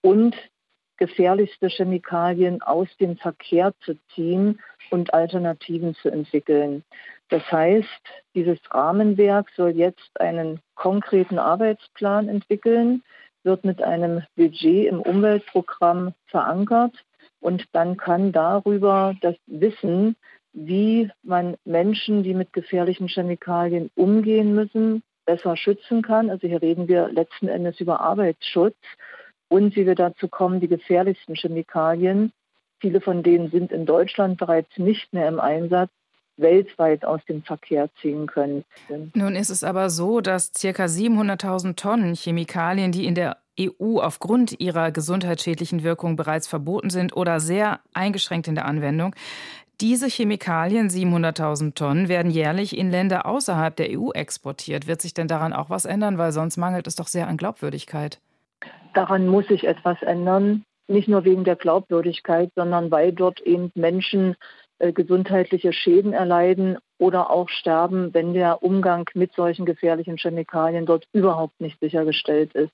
und 0.02 0.36
gefährlichste 0.98 1.68
Chemikalien 1.68 2.62
aus 2.62 2.88
dem 2.98 3.18
Verkehr 3.18 3.74
zu 3.82 3.98
ziehen 4.14 4.60
und 4.92 5.14
Alternativen 5.14 5.96
zu 5.96 6.10
entwickeln. 6.10 6.84
Das 7.30 7.44
heißt, 7.52 7.88
dieses 8.36 8.60
Rahmenwerk 8.70 9.50
soll 9.56 9.72
jetzt 9.72 10.20
einen 10.20 10.60
konkreten 10.76 11.40
Arbeitsplan 11.40 12.30
entwickeln, 12.30 13.04
wird 13.44 13.66
mit 13.66 13.82
einem 13.82 14.24
Budget 14.36 14.88
im 14.88 15.02
Umweltprogramm 15.02 16.14
verankert 16.28 17.04
und 17.40 17.66
dann 17.74 17.98
kann 17.98 18.32
darüber 18.32 19.16
das 19.22 19.36
Wissen, 19.48 20.16
wie 20.54 21.12
man 21.24 21.58
Menschen, 21.66 22.24
die 22.24 22.34
mit 22.34 22.54
gefährlichen 22.54 23.08
Chemikalien 23.08 23.92
umgehen 23.96 24.56
müssen, 24.56 25.04
besser 25.26 25.58
schützen 25.58 26.02
kann. 26.02 26.30
Also 26.30 26.48
hier 26.48 26.62
reden 26.62 26.88
wir 26.88 27.10
letzten 27.10 27.48
Endes 27.48 27.80
über 27.80 28.00
Arbeitsschutz 28.00 28.78
und 29.48 29.76
wie 29.76 29.86
wir 29.86 29.96
dazu 29.96 30.28
kommen, 30.28 30.60
die 30.60 30.68
gefährlichsten 30.68 31.36
Chemikalien, 31.36 32.32
viele 32.80 33.02
von 33.02 33.22
denen 33.22 33.52
sind 33.52 33.72
in 33.72 33.86
Deutschland 33.86 34.38
bereits 34.38 34.78
nicht 34.78 35.12
mehr 35.14 35.28
im 35.28 35.40
Einsatz, 35.40 35.92
weltweit 36.38 37.06
aus 37.06 37.22
dem 37.26 37.44
Verkehr 37.44 37.90
ziehen 38.02 38.28
können. 38.28 38.66
Nun 39.14 39.36
ist 39.36 39.50
es 39.50 39.64
aber 39.64 39.90
so, 39.90 40.22
dass 40.22 40.52
ca. 40.52 40.86
700.000 40.86 41.76
Tonnen 41.76 42.16
Chemikalien, 42.16 42.92
die 42.92 43.06
in 43.06 43.16
der 43.16 43.38
EU 43.60 44.00
aufgrund 44.00 44.60
ihrer 44.60 44.92
gesundheitsschädlichen 44.92 45.84
Wirkung 45.84 46.18
bereits 46.18 46.48
verboten 46.48 46.90
sind 46.90 47.16
oder 47.16 47.40
sehr 47.40 47.80
eingeschränkt 47.94 48.48
in 48.48 48.56
der 48.56 48.66
Anwendung, 48.66 49.16
diese 49.82 50.08
Chemikalien, 50.08 50.90
700.000 50.90 51.76
Tonnen, 51.76 52.08
werden 52.08 52.32
jährlich 52.32 52.78
in 52.78 52.92
Länder 52.92 53.26
außerhalb 53.26 53.76
der 53.76 54.00
EU 54.00 54.12
exportiert. 54.12 54.88
Wird 54.88 55.02
sich 55.02 55.14
denn 55.14 55.28
daran 55.28 55.52
auch 55.52 55.70
was 55.70 55.84
ändern? 55.84 56.18
Weil 56.18 56.32
sonst 56.32 56.56
mangelt 56.56 56.88
es 56.88 56.96
doch 56.96 57.08
sehr 57.08 57.28
an 57.28 57.36
Glaubwürdigkeit. 57.36 58.20
Daran 58.94 59.28
muss 59.28 59.48
sich 59.48 59.68
etwas 59.68 60.02
ändern. 60.02 60.64
Nicht 60.88 61.10
nur 61.10 61.26
wegen 61.26 61.44
der 61.44 61.58
Glaubwürdigkeit, 61.58 62.52
sondern 62.56 62.90
weil 62.90 63.12
dort 63.12 63.42
eben 63.42 63.70
Menschen 63.76 64.38
gesundheitliche 64.80 65.74
Schäden 65.74 66.14
erleiden 66.14 66.78
oder 66.98 67.30
auch 67.30 67.50
sterben, 67.50 68.14
wenn 68.14 68.34
der 68.34 68.64
Umgang 68.64 69.10
mit 69.14 69.34
solchen 69.34 69.66
gefährlichen 69.66 70.18
Chemikalien 70.18 70.86
dort 70.86 71.08
überhaupt 71.14 71.60
nicht 71.60 71.80
sichergestellt 71.80 72.54
ist. 72.54 72.74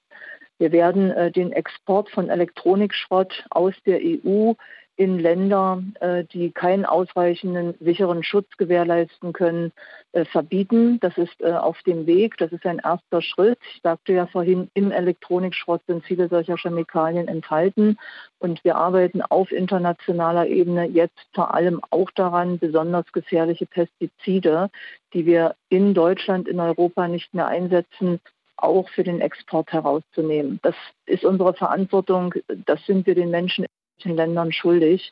Wir 0.57 0.71
werden 0.71 1.09
äh, 1.09 1.31
den 1.31 1.51
Export 1.51 2.09
von 2.11 2.29
Elektronikschrott 2.29 3.45
aus 3.49 3.73
der 3.85 3.99
EU 3.99 4.53
in 4.95 5.19
Länder, 5.19 5.81
äh, 5.99 6.25
die 6.25 6.51
keinen 6.51 6.85
ausreichenden 6.85 7.75
sicheren 7.79 8.23
Schutz 8.23 8.47
gewährleisten 8.57 9.33
können, 9.33 9.71
äh, 10.11 10.25
verbieten. 10.25 10.99
Das 10.99 11.17
ist 11.17 11.41
äh, 11.41 11.53
auf 11.53 11.81
dem 11.83 12.05
Weg. 12.05 12.37
Das 12.37 12.51
ist 12.51 12.65
ein 12.65 12.79
erster 12.79 13.21
Schritt. 13.21 13.57
Ich 13.73 13.81
sagte 13.81 14.13
ja 14.13 14.27
vorhin, 14.27 14.69
im 14.73 14.91
Elektronikschrott 14.91 15.81
sind 15.87 16.03
viele 16.03 16.27
solcher 16.27 16.57
Chemikalien 16.57 17.27
enthalten. 17.27 17.97
Und 18.39 18.63
wir 18.63 18.75
arbeiten 18.75 19.21
auf 19.21 19.51
internationaler 19.51 20.47
Ebene 20.47 20.85
jetzt 20.85 21.19
vor 21.33 21.53
allem 21.53 21.81
auch 21.89 22.11
daran, 22.11 22.59
besonders 22.59 23.11
gefährliche 23.11 23.65
Pestizide, 23.65 24.69
die 25.13 25.25
wir 25.25 25.55
in 25.69 25.93
Deutschland, 25.93 26.47
in 26.47 26.59
Europa 26.59 27.07
nicht 27.07 27.33
mehr 27.33 27.47
einsetzen, 27.47 28.19
auch 28.61 28.89
für 28.89 29.03
den 29.03 29.21
Export 29.21 29.71
herauszunehmen. 29.71 30.59
Das 30.61 30.75
ist 31.05 31.25
unsere 31.25 31.53
Verantwortung. 31.53 32.33
Das 32.65 32.85
sind 32.85 33.07
wir 33.07 33.15
den 33.15 33.31
Menschen 33.31 33.65
den 34.01 34.15
Ländern 34.15 34.51
schuldig. 34.51 35.11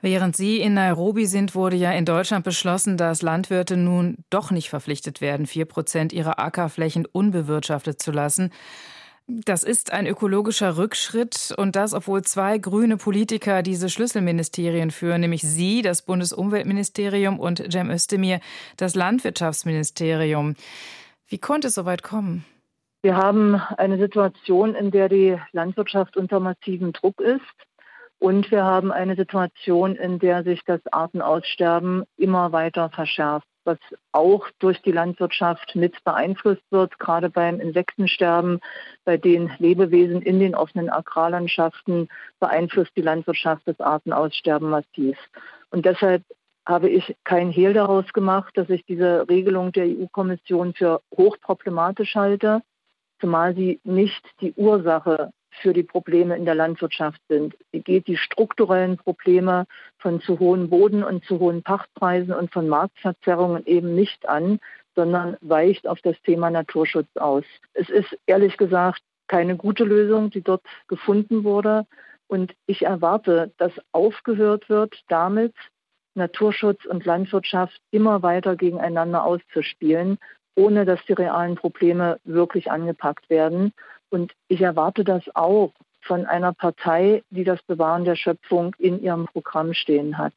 Während 0.00 0.36
Sie 0.36 0.60
in 0.60 0.74
Nairobi 0.74 1.26
sind, 1.26 1.56
wurde 1.56 1.76
ja 1.76 1.90
in 1.90 2.04
Deutschland 2.04 2.44
beschlossen, 2.44 2.96
dass 2.96 3.22
Landwirte 3.22 3.76
nun 3.76 4.18
doch 4.30 4.52
nicht 4.52 4.70
verpflichtet 4.70 5.20
werden, 5.20 5.46
vier 5.46 5.64
Prozent 5.64 6.12
ihrer 6.12 6.38
Ackerflächen 6.38 7.04
unbewirtschaftet 7.04 8.00
zu 8.00 8.12
lassen. 8.12 8.52
Das 9.26 9.62
ist 9.62 9.92
ein 9.92 10.06
ökologischer 10.06 10.78
Rückschritt 10.78 11.52
und 11.58 11.76
das, 11.76 11.92
obwohl 11.92 12.22
zwei 12.22 12.56
grüne 12.56 12.96
Politiker 12.96 13.62
diese 13.62 13.90
Schlüsselministerien 13.90 14.90
führen, 14.90 15.20
nämlich 15.20 15.42
Sie, 15.42 15.82
das 15.82 16.00
Bundesumweltministerium 16.02 17.38
und 17.38 17.62
Cem 17.70 17.90
Özdemir, 17.90 18.40
das 18.78 18.94
Landwirtschaftsministerium. 18.94 20.54
Wie 21.26 21.38
konnte 21.38 21.68
es 21.68 21.74
so 21.74 21.84
weit 21.84 22.02
kommen? 22.02 22.44
Wir 23.02 23.16
haben 23.16 23.56
eine 23.76 23.98
Situation, 23.98 24.74
in 24.74 24.90
der 24.90 25.10
die 25.10 25.36
Landwirtschaft 25.52 26.16
unter 26.16 26.40
massivem 26.40 26.94
Druck 26.94 27.20
ist. 27.20 27.42
Und 28.20 28.50
wir 28.50 28.64
haben 28.64 28.90
eine 28.90 29.14
Situation, 29.14 29.94
in 29.94 30.18
der 30.18 30.42
sich 30.42 30.62
das 30.64 30.80
Artenaussterben 30.90 32.04
immer 32.16 32.50
weiter 32.52 32.90
verschärft, 32.90 33.46
was 33.64 33.78
auch 34.12 34.48
durch 34.58 34.82
die 34.82 34.92
Landwirtschaft 34.92 35.76
mit 35.76 36.02
beeinflusst 36.02 36.64
wird, 36.70 36.98
gerade 36.98 37.30
beim 37.30 37.60
Insektensterben, 37.60 38.60
bei 39.04 39.18
den 39.18 39.52
Lebewesen 39.58 40.22
in 40.22 40.40
den 40.40 40.56
offenen 40.56 40.90
Agrarlandschaften 40.90 42.08
beeinflusst 42.40 42.92
die 42.96 43.02
Landwirtschaft 43.02 43.62
das 43.66 43.78
Artenaussterben 43.78 44.68
massiv. 44.68 45.16
Und 45.70 45.84
deshalb 45.84 46.24
habe 46.66 46.88
ich 46.90 47.16
kein 47.24 47.50
Hehl 47.50 47.72
daraus 47.72 48.12
gemacht, 48.12 48.56
dass 48.56 48.68
ich 48.68 48.84
diese 48.84 49.28
Regelung 49.28 49.72
der 49.72 49.86
EU-Kommission 49.86 50.74
für 50.74 51.00
hochproblematisch 51.16 52.14
halte, 52.14 52.62
zumal 53.20 53.54
sie 53.54 53.80
nicht 53.84 54.24
die 54.40 54.52
Ursache 54.54 55.30
für 55.58 55.72
die 55.72 55.82
Probleme 55.82 56.36
in 56.36 56.44
der 56.44 56.54
Landwirtschaft 56.54 57.20
sind. 57.28 57.56
Sie 57.72 57.80
geht 57.80 58.06
die 58.06 58.16
strukturellen 58.16 58.96
Probleme 58.96 59.66
von 59.98 60.20
zu 60.20 60.38
hohen 60.38 60.70
Boden- 60.70 61.04
und 61.04 61.24
zu 61.24 61.38
hohen 61.38 61.62
Pachtpreisen 61.62 62.32
und 62.32 62.52
von 62.52 62.68
Marktverzerrungen 62.68 63.66
eben 63.66 63.94
nicht 63.94 64.28
an, 64.28 64.60
sondern 64.94 65.36
weicht 65.40 65.86
auf 65.86 66.00
das 66.02 66.20
Thema 66.22 66.50
Naturschutz 66.50 67.08
aus. 67.16 67.44
Es 67.74 67.88
ist 67.88 68.16
ehrlich 68.26 68.56
gesagt 68.56 69.00
keine 69.28 69.56
gute 69.56 69.84
Lösung, 69.84 70.30
die 70.30 70.42
dort 70.42 70.62
gefunden 70.88 71.44
wurde. 71.44 71.86
Und 72.26 72.54
ich 72.66 72.84
erwarte, 72.84 73.52
dass 73.58 73.72
aufgehört 73.92 74.68
wird, 74.68 75.02
damit 75.08 75.54
Naturschutz 76.14 76.84
und 76.84 77.04
Landwirtschaft 77.04 77.80
immer 77.90 78.22
weiter 78.22 78.56
gegeneinander 78.56 79.24
auszuspielen, 79.24 80.18
ohne 80.56 80.84
dass 80.84 80.98
die 81.06 81.12
realen 81.12 81.54
Probleme 81.54 82.18
wirklich 82.24 82.70
angepackt 82.70 83.30
werden. 83.30 83.72
Und 84.10 84.32
ich 84.48 84.60
erwarte 84.60 85.04
das 85.04 85.22
auch 85.34 85.72
von 86.02 86.26
einer 86.26 86.52
Partei, 86.52 87.22
die 87.30 87.44
das 87.44 87.62
Bewahren 87.64 88.04
der 88.04 88.16
Schöpfung 88.16 88.74
in 88.78 89.02
ihrem 89.02 89.26
Programm 89.26 89.74
stehen 89.74 90.16
hat. 90.18 90.32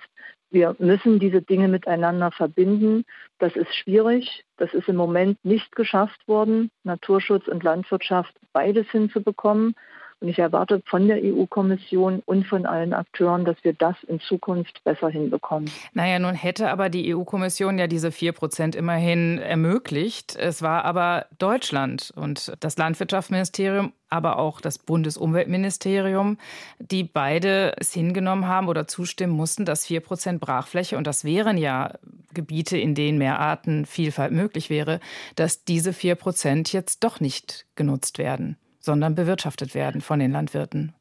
Wir 0.50 0.76
müssen 0.80 1.20
diese 1.20 1.42
Dinge 1.42 1.70
miteinander 1.70 2.30
verbinden. 2.32 3.06
Das 3.40 3.56
ist 3.56 3.74
schwierig. 3.74 4.44
Das 4.58 4.74
ist 4.74 4.90
im 4.90 4.98
Moment 4.98 5.44
nicht 5.46 5.74
geschafft 5.76 6.28
worden, 6.28 6.70
Naturschutz 6.84 7.48
und 7.48 7.64
Landwirtschaft 7.64 8.36
beides 8.52 8.90
hinzubekommen. 8.92 9.76
Und 10.22 10.28
ich 10.28 10.38
erwarte 10.38 10.84
von 10.86 11.08
der 11.08 11.18
EU-Kommission 11.24 12.22
und 12.26 12.46
von 12.46 12.68
allen 12.68 12.94
Akteuren, 12.94 13.44
dass 13.44 13.58
wir 13.64 13.74
das 13.74 13.96
in 14.08 14.20
Zukunft 14.20 14.84
besser 14.84 15.10
hinbekommen. 15.10 15.70
Naja, 15.94 16.20
nun 16.20 16.36
hätte 16.36 16.70
aber 16.70 16.90
die 16.90 17.16
EU-Kommission 17.16 17.80
ja 17.80 17.88
diese 17.88 18.12
vier 18.12 18.32
Prozent 18.32 18.76
immerhin 18.76 19.40
ermöglicht. 19.40 20.36
Es 20.36 20.62
war 20.62 20.86
aber 20.86 21.26
Deutschland 21.40 22.14
und 22.16 22.54
das 22.60 22.78
Landwirtschaftsministerium, 22.78 23.94
aber 24.10 24.38
auch 24.38 24.62
das 24.62 24.78
Bundesumweltministerium, 24.78 26.38
die 26.78 27.04
beide 27.04 27.74
es 27.78 27.92
hingenommen 27.92 28.48
haben 28.48 28.68
oder 28.68 28.88
zustimmen 28.88 29.34
mussten, 29.34 29.66
dass 29.66 29.88
vier 29.88 30.02
Prozent 30.02 30.40
Brachfläche, 30.40 30.98
und 30.98 31.08
das 31.08 31.26
wären 31.26 31.58
ja 31.58 31.94
Gebiete, 32.36 32.78
in 32.78 32.94
denen 32.94 33.18
mehr 33.18 33.40
Artenvielfalt 33.40 34.32
möglich 34.32 34.70
wäre, 34.70 35.00
dass 35.36 35.64
diese 35.64 35.94
vier 35.94 36.14
Prozent 36.14 36.72
jetzt 36.74 37.04
doch 37.04 37.20
nicht 37.20 37.66
genutzt 37.76 38.20
werden 38.20 38.58
sondern 38.82 39.16
bewirtschaftet 39.16 39.74
werden 39.74 40.02
von 40.02 40.20
den 40.20 40.32
Landwirten. 40.32 40.94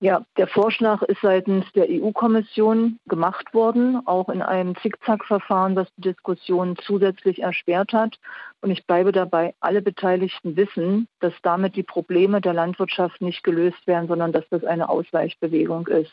Ja, 0.00 0.22
der 0.36 0.46
Vorschlag 0.46 1.02
ist 1.02 1.20
seitens 1.22 1.64
der 1.72 1.88
EU-Kommission 1.90 3.00
gemacht 3.06 3.52
worden, 3.52 4.00
auch 4.06 4.28
in 4.28 4.42
einem 4.42 4.76
Zickzack-Verfahren, 4.76 5.74
was 5.74 5.88
die 5.96 6.02
Diskussion 6.02 6.76
zusätzlich 6.80 7.42
erschwert 7.42 7.92
hat. 7.92 8.16
Und 8.60 8.70
ich 8.70 8.86
bleibe 8.86 9.10
dabei, 9.10 9.54
alle 9.58 9.82
Beteiligten 9.82 10.56
wissen, 10.56 11.08
dass 11.18 11.32
damit 11.42 11.74
die 11.74 11.82
Probleme 11.82 12.40
der 12.40 12.54
Landwirtschaft 12.54 13.20
nicht 13.20 13.42
gelöst 13.42 13.84
werden, 13.88 14.06
sondern 14.06 14.30
dass 14.30 14.48
das 14.50 14.62
eine 14.62 14.88
Ausweichbewegung 14.88 15.88
ist. 15.88 16.12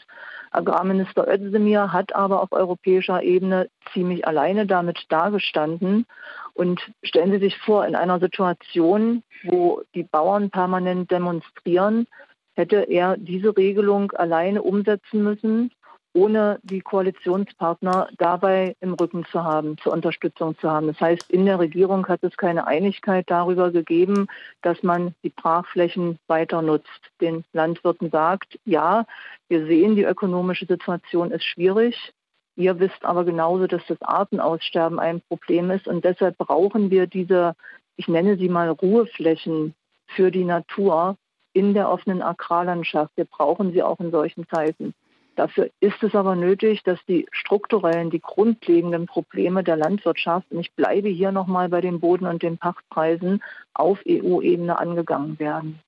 Agrarminister 0.50 1.28
Özdemir 1.28 1.94
hat 1.94 2.16
aber 2.16 2.42
auf 2.42 2.54
europäischer 2.54 3.22
Ebene 3.22 3.70
ziemlich 3.94 4.28
alleine 4.28 4.66
damit 4.66 5.06
dagestanden. 5.10 6.08
Und 6.56 6.82
stellen 7.04 7.32
Sie 7.34 7.40
sich 7.40 7.56
vor, 7.60 7.86
in 7.86 7.96
einer 7.96 8.20
Situation, 8.20 9.22
wo 9.44 9.84
die 9.94 10.04
Bauern 10.04 10.50
permanent 10.50 11.12
demonstrieren, 11.12 12.08
hätte 12.56 12.82
er 12.82 13.18
diese 13.18 13.56
Regelung 13.56 14.12
alleine 14.14 14.64
umsetzen 14.64 15.24
müssen, 15.24 15.72
ohne 16.16 16.60
die 16.64 16.80
Koalitionspartner 16.80 18.08
dabei 18.18 18.76
im 18.80 18.94
Rücken 18.94 19.26
zu 19.26 19.44
haben, 19.44 19.78
zur 19.78 19.92
Unterstützung 19.92 20.58
zu 20.58 20.72
haben. 20.72 20.88
Das 20.88 21.00
heißt, 21.02 21.30
in 21.30 21.46
der 21.46 21.60
Regierung 21.60 22.08
hat 22.08 22.24
es 22.24 22.38
keine 22.38 22.66
Einigkeit 22.66 23.30
darüber 23.30 23.70
gegeben, 23.72 24.28
dass 24.62 24.82
man 24.82 25.14
die 25.24 25.30
Brachflächen 25.30 26.18
weiter 26.28 26.62
nutzt. 26.62 27.12
Den 27.20 27.44
Landwirten 27.52 28.12
sagt, 28.12 28.58
ja, 28.64 29.06
wir 29.50 29.66
sehen, 29.66 29.98
die 29.98 30.06
ökonomische 30.06 30.66
Situation 30.66 31.32
ist 31.32 31.44
schwierig. 31.44 32.14
Ihr 32.56 32.80
wisst 32.80 33.04
aber 33.04 33.26
genauso, 33.26 33.68
dass 33.68 33.86
das 33.88 34.02
Artenaussterben 34.02 35.00
ein 35.00 35.22
Problem 35.28 35.70
ist 35.70 35.86
und 35.86 36.06
deshalb 36.06 36.38
brauchen 36.38 36.90
wir 36.90 37.08
diese, 37.08 37.56
ich 37.98 38.08
nenne 38.08 38.38
sie 38.38 38.48
mal 38.48 38.70
Ruheflächen 38.70 39.76
für 40.08 40.32
die 40.32 40.46
Natur, 40.46 41.18
in 41.56 41.74
der 41.74 41.90
offenen 41.90 42.22
Agrarlandschaft. 42.22 43.12
Wir 43.16 43.26
brauchen 43.26 43.72
sie 43.72 43.82
auch 43.82 44.00
in 44.00 44.12
solchen 44.12 44.46
Zeiten. 44.50 44.94
Dafür 45.38 45.70
ist 45.80 46.04
es 46.04 46.14
aber 46.14 46.36
nötig, 46.36 46.84
dass 46.84 47.00
die 47.08 47.28
strukturellen, 47.32 48.10
die 48.10 48.22
grundlegenden 48.22 49.06
Probleme 49.06 49.64
der 49.64 49.78
Landwirtschaft, 49.78 50.52
und 50.52 50.60
ich 50.60 50.74
bleibe 50.74 51.10
hier 51.10 51.32
nochmal 51.32 51.70
bei 51.70 51.82
den 51.82 52.00
Boden- 52.00 52.28
und 52.28 52.44
den 52.44 52.58
Pachtpreisen, 52.58 53.42
auf 53.74 54.00
EU-Ebene 54.08 54.78
angegangen 54.78 55.40
werden. 55.40 55.80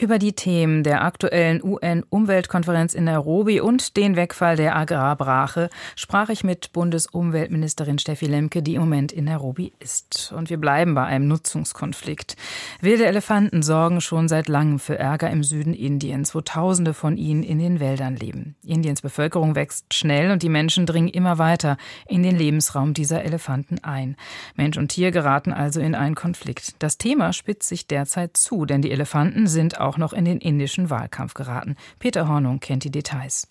Über 0.00 0.20
die 0.20 0.32
Themen 0.32 0.84
der 0.84 1.02
aktuellen 1.02 1.60
UN-Umweltkonferenz 1.60 2.94
in 2.94 3.02
Nairobi 3.02 3.60
und 3.60 3.96
den 3.96 4.14
Wegfall 4.14 4.54
der 4.54 4.76
Agrarbrache 4.76 5.70
sprach 5.96 6.28
ich 6.28 6.44
mit 6.44 6.72
Bundesumweltministerin 6.72 7.98
Steffi 7.98 8.26
Lemke, 8.26 8.62
die 8.62 8.76
im 8.76 8.82
Moment 8.82 9.10
in 9.10 9.24
Nairobi 9.24 9.72
ist. 9.80 10.32
Und 10.36 10.50
wir 10.50 10.56
bleiben 10.58 10.94
bei 10.94 11.04
einem 11.04 11.26
Nutzungskonflikt. 11.26 12.36
Wilde 12.80 13.06
Elefanten 13.06 13.64
sorgen 13.64 14.00
schon 14.00 14.28
seit 14.28 14.46
langem 14.46 14.78
für 14.78 14.96
Ärger 14.96 15.30
im 15.30 15.42
Süden 15.42 15.74
Indiens, 15.74 16.32
wo 16.32 16.42
Tausende 16.42 16.94
von 16.94 17.16
ihnen 17.16 17.42
in 17.42 17.58
den 17.58 17.80
Wäldern 17.80 18.14
leben. 18.14 18.54
Indiens 18.64 19.02
Bevölkerung 19.02 19.56
wächst 19.56 19.94
schnell 19.94 20.30
und 20.30 20.44
die 20.44 20.48
Menschen 20.48 20.86
dringen 20.86 21.08
immer 21.08 21.38
weiter 21.38 21.76
in 22.06 22.22
den 22.22 22.38
Lebensraum 22.38 22.94
dieser 22.94 23.24
Elefanten 23.24 23.82
ein. 23.82 24.14
Mensch 24.54 24.78
und 24.78 24.90
Tier 24.90 25.10
geraten 25.10 25.52
also 25.52 25.80
in 25.80 25.96
einen 25.96 26.14
Konflikt. 26.14 26.76
Das 26.78 26.98
Thema 26.98 27.32
spitzt 27.32 27.68
sich 27.68 27.88
derzeit 27.88 28.36
zu, 28.36 28.64
denn 28.64 28.80
die 28.80 28.92
Elefanten 28.92 29.48
sind 29.48 29.80
auch 29.80 29.87
noch 29.96 30.12
in 30.12 30.26
den 30.26 30.38
indischen 30.38 30.90
Wahlkampf 30.90 31.32
geraten. 31.34 31.76
Peter 31.98 32.28
Hornung 32.28 32.60
kennt 32.60 32.84
die 32.84 32.90
Details. 32.90 33.48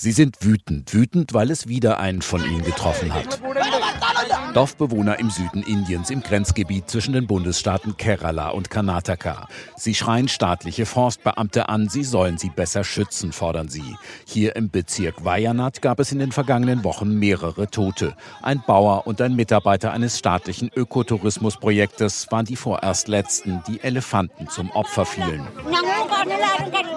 Sie 0.00 0.12
sind 0.12 0.36
wütend, 0.42 0.94
wütend, 0.94 1.34
weil 1.34 1.50
es 1.50 1.66
wieder 1.66 1.98
einen 1.98 2.22
von 2.22 2.44
ihnen 2.44 2.62
getroffen 2.62 3.12
hat. 3.12 3.40
Dorfbewohner 4.54 5.18
im 5.18 5.28
Süden 5.28 5.64
Indiens 5.64 6.10
im 6.10 6.22
Grenzgebiet 6.22 6.88
zwischen 6.88 7.14
den 7.14 7.26
Bundesstaaten 7.26 7.96
Kerala 7.96 8.50
und 8.50 8.70
Karnataka. 8.70 9.48
Sie 9.76 9.96
schreien 9.96 10.28
staatliche 10.28 10.86
Forstbeamte 10.86 11.68
an, 11.68 11.88
sie 11.88 12.04
sollen 12.04 12.38
sie 12.38 12.50
besser 12.50 12.84
schützen, 12.84 13.32
fordern 13.32 13.68
sie. 13.68 13.96
Hier 14.24 14.54
im 14.54 14.70
Bezirk 14.70 15.24
Wayanad 15.24 15.82
gab 15.82 15.98
es 15.98 16.12
in 16.12 16.20
den 16.20 16.30
vergangenen 16.30 16.84
Wochen 16.84 17.18
mehrere 17.18 17.68
Tote. 17.68 18.14
Ein 18.40 18.62
Bauer 18.64 19.04
und 19.08 19.20
ein 19.20 19.34
Mitarbeiter 19.34 19.90
eines 19.90 20.16
staatlichen 20.16 20.70
Ökotourismusprojektes 20.76 22.28
waren 22.30 22.46
die 22.46 22.56
vorerst 22.56 23.08
letzten, 23.08 23.64
die 23.66 23.80
Elefanten 23.80 24.48
zum 24.48 24.70
Opfer 24.70 25.04
fielen. 25.04 25.46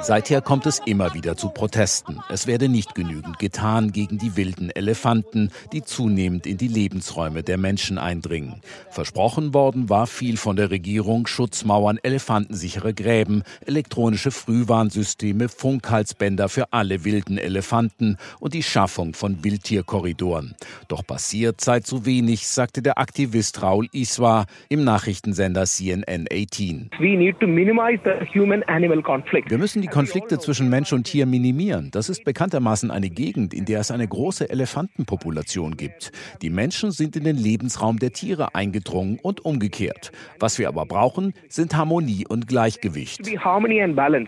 Seither 0.03 0.41
kommt 0.41 0.65
es 0.65 0.81
immer 0.85 1.13
wieder 1.13 1.37
zu 1.37 1.49
Protesten. 1.49 2.19
Es 2.29 2.47
werde 2.47 2.69
nicht 2.69 2.90
genügend 2.93 3.39
getan 3.39 3.91
gegen 3.91 4.17
die 4.17 4.35
wilden 4.35 4.69
Elefanten, 4.69 5.51
die 5.73 5.83
zunehmend 5.83 6.45
in 6.45 6.57
die 6.57 6.67
Lebensräume 6.67 7.43
der 7.43 7.57
Menschen 7.57 7.97
eindringen. 7.97 8.61
Versprochen 8.89 9.53
worden 9.53 9.89
war 9.89 10.07
viel 10.07 10.37
von 10.37 10.55
der 10.55 10.71
Regierung, 10.71 11.27
Schutzmauern, 11.27 11.99
elefantensichere 12.01 12.93
Gräben, 12.93 13.43
elektronische 13.65 14.31
Frühwarnsysteme, 14.31 15.49
Funkhalsbänder 15.49 16.49
für 16.49 16.71
alle 16.73 17.05
wilden 17.05 17.37
Elefanten 17.37 18.17
und 18.39 18.53
die 18.53 18.63
Schaffung 18.63 19.13
von 19.13 19.43
Wildtierkorridoren. 19.43 20.55
Doch 20.87 21.05
passiert 21.05 21.61
sei 21.61 21.79
zu 21.81 22.05
wenig, 22.05 22.47
sagte 22.47 22.81
der 22.81 22.97
Aktivist 22.97 23.61
Raul 23.61 23.87
Iswa 23.91 24.45
im 24.69 24.83
Nachrichtensender 24.83 25.65
CNN 25.65 26.27
18. 26.31 26.89
Wir 29.49 29.57
müssen 29.57 29.81
die 29.81 29.87
Konflikte 29.87 30.39
zwischen 30.39 30.69
Mensch 30.69 30.93
und 30.93 31.03
Tier 31.03 31.25
minimieren. 31.25 31.89
Das 31.91 32.09
ist 32.09 32.23
bekanntermaßen 32.23 32.80
eine 32.89 33.09
Gegend, 33.09 33.53
in 33.53 33.65
der 33.65 33.81
es 33.81 33.91
eine 33.91 34.07
große 34.07 34.49
Elefantenpopulation 34.49 35.77
gibt. 35.77 36.11
Die 36.41 36.49
Menschen 36.49 36.91
sind 36.91 37.15
in 37.15 37.25
den 37.25 37.37
Lebensraum 37.37 37.99
der 37.99 38.13
Tiere 38.13 38.55
eingedrungen 38.55 39.19
und 39.21 39.45
umgekehrt. 39.45 40.11
Was 40.39 40.57
wir 40.57 40.67
aber 40.69 40.85
brauchen, 40.85 41.33
sind 41.49 41.75
Harmonie 41.75 42.25
und 42.27 42.47
Gleichgewicht. 42.47 43.21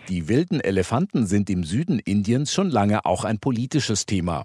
Die 0.08 0.28
wilden 0.28 0.60
Elefanten 0.60 1.26
sind 1.26 1.50
im 1.50 1.64
Süden 1.64 1.98
Indiens 1.98 2.52
schon 2.52 2.70
lange 2.70 3.04
auch 3.04 3.24
ein 3.24 3.38
politisches 3.38 4.06
Thema. 4.06 4.44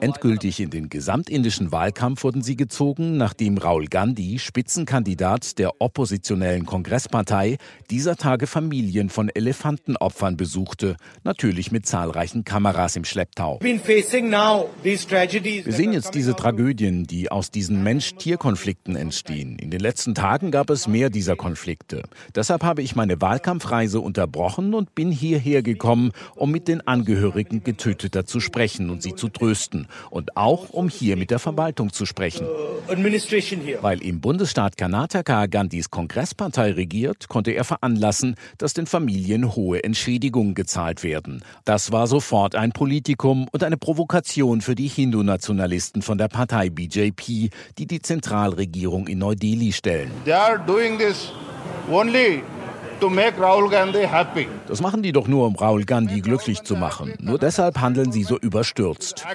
Endgültig 0.00 0.60
in 0.60 0.70
den 0.70 0.88
gesamtindischen 0.88 1.72
Wahlkampf 1.72 2.22
wurden 2.22 2.42
sie 2.42 2.56
gezogen, 2.56 3.16
nachdem 3.16 3.58
Rahul 3.58 3.86
Gandhi, 3.86 4.38
Spitzenkandidat 4.38 5.58
der 5.58 5.80
oppositionellen 5.80 6.66
Kongresspartei, 6.66 7.58
dieser 7.90 8.16
Tage 8.16 8.46
Familien 8.46 9.00
Familien 9.00 9.08
von 9.08 9.30
Elefantenopfern 9.30 10.36
besuchte, 10.36 10.96
natürlich 11.24 11.72
mit 11.72 11.86
zahlreichen 11.86 12.09
Kameras 12.44 12.96
im 12.96 13.04
Schlepptau. 13.04 13.58
Wir 13.62 13.78
sehen 15.72 15.92
jetzt 15.92 16.14
diese 16.14 16.34
Tragödien, 16.34 17.04
die 17.04 17.30
aus 17.30 17.50
diesen 17.50 17.82
Mensch-Tier-Konflikten 17.82 18.96
entstehen. 18.96 19.58
In 19.58 19.70
den 19.70 19.80
letzten 19.80 20.14
Tagen 20.14 20.50
gab 20.50 20.70
es 20.70 20.86
mehr 20.86 21.10
dieser 21.10 21.36
Konflikte. 21.36 22.02
Deshalb 22.34 22.62
habe 22.62 22.82
ich 22.82 22.96
meine 22.96 23.20
Wahlkampfreise 23.20 24.00
unterbrochen 24.00 24.74
und 24.74 24.94
bin 24.94 25.10
hierher 25.10 25.62
gekommen, 25.62 26.12
um 26.34 26.50
mit 26.50 26.68
den 26.68 26.86
Angehörigen 26.86 27.62
Getöteter 27.64 28.26
zu 28.26 28.40
sprechen 28.40 28.90
und 28.90 29.02
sie 29.02 29.14
zu 29.14 29.28
trösten. 29.28 29.86
Und 30.10 30.36
auch, 30.36 30.70
um 30.70 30.88
hier 30.88 31.16
mit 31.16 31.30
der 31.30 31.38
Verwaltung 31.38 31.92
zu 31.92 32.06
sprechen. 32.06 32.46
Weil 33.80 34.02
im 34.02 34.20
Bundesstaat 34.20 34.76
Karnataka 34.76 35.46
Gandhis 35.46 35.90
Kongresspartei 35.90 36.72
regiert, 36.72 37.28
konnte 37.28 37.52
er 37.52 37.64
veranlassen, 37.64 38.34
dass 38.58 38.74
den 38.74 38.86
Familien 38.86 39.54
hohe 39.54 39.84
Entschädigungen 39.84 40.54
gezahlt 40.54 41.02
werden. 41.02 41.42
Das 41.64 41.92
war 41.92 41.99
sofort 42.06 42.54
ein 42.54 42.72
Politikum 42.72 43.46
und 43.52 43.64
eine 43.64 43.76
Provokation 43.76 44.60
für 44.60 44.74
die 44.74 44.88
Hindu-Nationalisten 44.88 46.02
von 46.02 46.18
der 46.18 46.28
Partei 46.28 46.70
BJP, 46.70 47.50
die 47.78 47.86
die 47.86 48.00
Zentralregierung 48.00 49.06
in 49.08 49.18
Neu-Delhi 49.18 49.72
stellen. 49.72 50.10
They 50.24 50.32
are 50.32 50.58
doing 50.58 50.98
this 50.98 51.32
only 51.90 52.42
das 54.68 54.80
machen 54.80 55.02
die 55.02 55.12
doch 55.12 55.28
nur, 55.28 55.46
um 55.46 55.56
Rahul 55.56 55.84
Gandhi 55.84 56.20
glücklich 56.20 56.62
zu 56.62 56.76
machen. 56.76 57.14
Nur 57.20 57.38
deshalb 57.38 57.80
handeln 57.80 58.12
sie 58.12 58.24
so 58.24 58.38
überstürzt. 58.38 59.24
Uh, 59.26 59.30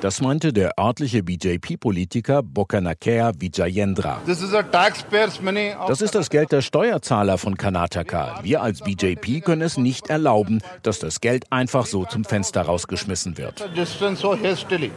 das 0.00 0.20
meinte 0.20 0.52
der 0.52 0.78
örtliche 0.78 1.22
BJP-Politiker 1.22 2.42
Bokanakea 2.42 3.32
Vijayendra. 3.38 4.20
Das 4.26 6.02
ist 6.02 6.14
das 6.14 6.30
Geld 6.30 6.52
der 6.52 6.62
Steuerzahler 6.62 7.38
von 7.38 7.56
Karnataka. 7.56 8.40
Wir 8.42 8.62
als 8.62 8.80
BJP 8.80 9.44
können 9.44 9.62
es 9.62 9.76
nicht 9.76 10.10
erlauben, 10.10 10.60
dass 10.82 10.98
das 10.98 11.20
Geld 11.20 11.44
einfach 11.50 11.86
so 11.86 12.04
zum 12.04 12.24
Fenster 12.24 12.62
rausgeschmissen 12.62 13.38
wird. 13.38 13.68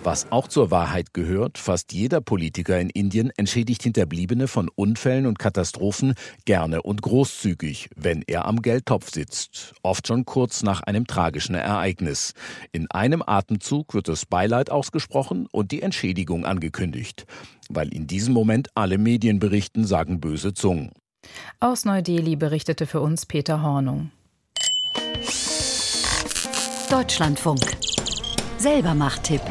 Was 0.04 0.32
auch 0.32 0.48
zur 0.48 0.72
Wahrheit 0.72 1.14
gehört, 1.14 1.58
fast 1.58 1.94
jeder 1.94 2.22
Politiker 2.22 2.80
in 2.80 2.90
Indien 2.90 3.32
entschädigt 3.38 3.84
Hinterbliebene 3.84 4.48
von 4.48 4.70
Unfällen 4.74 5.26
und 5.26 5.40
Katastrophen 5.40 6.14
gerne 6.46 6.82
und 6.82 7.02
großzügig, 7.02 7.90
wenn 7.96 8.24
er 8.28 8.46
am 8.46 8.62
Geldtopf 8.62 9.12
sitzt, 9.12 9.74
oft 9.84 10.08
schon 10.08 10.26
kurz 10.26 10.64
nach 10.64 10.82
einem 10.82 11.08
tragischen 11.08 11.56
Ereignis. 11.56 12.34
In 12.72 12.90
einem 12.92 13.24
Atemzug 13.26 13.94
wird 13.94 14.08
das 14.08 14.26
Beileid 14.26 14.70
ausgesprochen 14.70 15.48
und 15.52 15.72
die 15.72 15.82
Entschädigung 15.82 16.46
angekündigt. 16.46 17.26
Weil 17.70 17.94
in 17.94 18.08
diesem 18.08 18.34
Moment 18.34 18.70
alle 18.76 18.98
Medien 18.98 19.40
berichten, 19.40 19.86
sagen 19.86 20.20
böse 20.20 20.54
Zungen. 20.54 20.92
Aus 21.60 21.86
Neu-Delhi 21.86 22.36
berichtete 22.36 22.86
für 22.86 23.02
uns 23.02 23.26
Peter 23.26 23.62
Hornung. 23.62 24.12
Deutschlandfunk. 26.90 27.62
Selber 28.58 28.94
Macht-Tipp. 28.94 29.42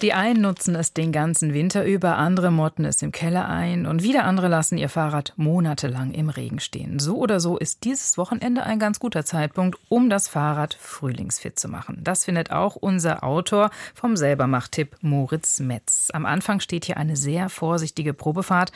Die 0.00 0.12
einen 0.12 0.42
nutzen 0.42 0.76
es 0.76 0.92
den 0.92 1.10
ganzen 1.10 1.54
Winter 1.54 1.84
über, 1.84 2.18
andere 2.18 2.52
motten 2.52 2.84
es 2.84 3.02
im 3.02 3.10
Keller 3.10 3.48
ein 3.48 3.84
und 3.84 4.04
wieder 4.04 4.24
andere 4.24 4.46
lassen 4.46 4.78
ihr 4.78 4.88
Fahrrad 4.88 5.32
monatelang 5.36 6.12
im 6.12 6.28
Regen 6.28 6.60
stehen. 6.60 7.00
So 7.00 7.16
oder 7.16 7.40
so 7.40 7.58
ist 7.58 7.82
dieses 7.82 8.16
Wochenende 8.16 8.62
ein 8.62 8.78
ganz 8.78 9.00
guter 9.00 9.24
Zeitpunkt, 9.24 9.76
um 9.88 10.08
das 10.08 10.28
Fahrrad 10.28 10.74
frühlingsfit 10.80 11.58
zu 11.58 11.68
machen. 11.68 11.98
Das 12.04 12.26
findet 12.26 12.52
auch 12.52 12.76
unser 12.76 13.24
Autor 13.24 13.70
vom 13.92 14.16
Selbermachtipp 14.16 14.96
Moritz 15.00 15.58
Metz. 15.58 16.10
Am 16.12 16.26
Anfang 16.26 16.60
steht 16.60 16.84
hier 16.84 16.96
eine 16.96 17.16
sehr 17.16 17.48
vorsichtige 17.48 18.14
Probefahrt. 18.14 18.70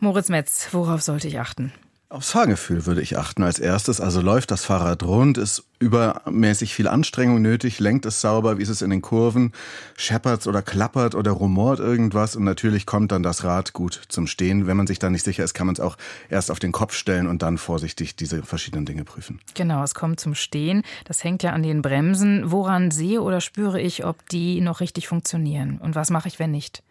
Moritz 0.00 0.28
Metz, 0.28 0.68
worauf 0.72 1.00
sollte 1.00 1.28
ich 1.28 1.40
achten? 1.40 1.72
Aufs 2.12 2.32
Fahrgefühl 2.32 2.84
würde 2.84 3.00
ich 3.00 3.16
achten 3.16 3.42
als 3.42 3.58
erstes. 3.58 3.98
Also 3.98 4.20
läuft 4.20 4.50
das 4.50 4.66
Fahrrad 4.66 5.02
rund, 5.02 5.38
ist 5.38 5.64
übermäßig 5.78 6.74
viel 6.74 6.86
Anstrengung 6.86 7.40
nötig, 7.40 7.80
lenkt 7.80 8.04
es 8.04 8.20
sauber, 8.20 8.58
wie 8.58 8.62
ist 8.62 8.68
es 8.68 8.82
in 8.82 8.90
den 8.90 9.00
Kurven, 9.00 9.52
scheppert 9.96 10.46
oder 10.46 10.60
klappert 10.60 11.14
oder 11.14 11.30
rumort 11.30 11.80
irgendwas 11.80 12.36
und 12.36 12.44
natürlich 12.44 12.84
kommt 12.84 13.12
dann 13.12 13.22
das 13.22 13.44
Rad 13.44 13.72
gut 13.72 13.98
zum 14.08 14.26
Stehen. 14.26 14.66
Wenn 14.66 14.76
man 14.76 14.86
sich 14.86 14.98
da 14.98 15.08
nicht 15.08 15.24
sicher 15.24 15.42
ist, 15.42 15.54
kann 15.54 15.66
man 15.66 15.72
es 15.72 15.80
auch 15.80 15.96
erst 16.28 16.50
auf 16.50 16.58
den 16.58 16.72
Kopf 16.72 16.92
stellen 16.92 17.26
und 17.26 17.40
dann 17.40 17.56
vorsichtig 17.56 18.14
diese 18.14 18.42
verschiedenen 18.42 18.84
Dinge 18.84 19.04
prüfen. 19.04 19.40
Genau, 19.54 19.82
es 19.82 19.94
kommt 19.94 20.20
zum 20.20 20.34
Stehen. 20.34 20.82
Das 21.06 21.24
hängt 21.24 21.42
ja 21.42 21.52
an 21.52 21.62
den 21.62 21.80
Bremsen. 21.80 22.50
Woran 22.50 22.90
sehe 22.90 23.22
oder 23.22 23.40
spüre 23.40 23.80
ich, 23.80 24.04
ob 24.04 24.28
die 24.28 24.60
noch 24.60 24.80
richtig 24.80 25.08
funktionieren? 25.08 25.78
Und 25.78 25.94
was 25.94 26.10
mache 26.10 26.28
ich, 26.28 26.38
wenn 26.38 26.50
nicht? 26.50 26.82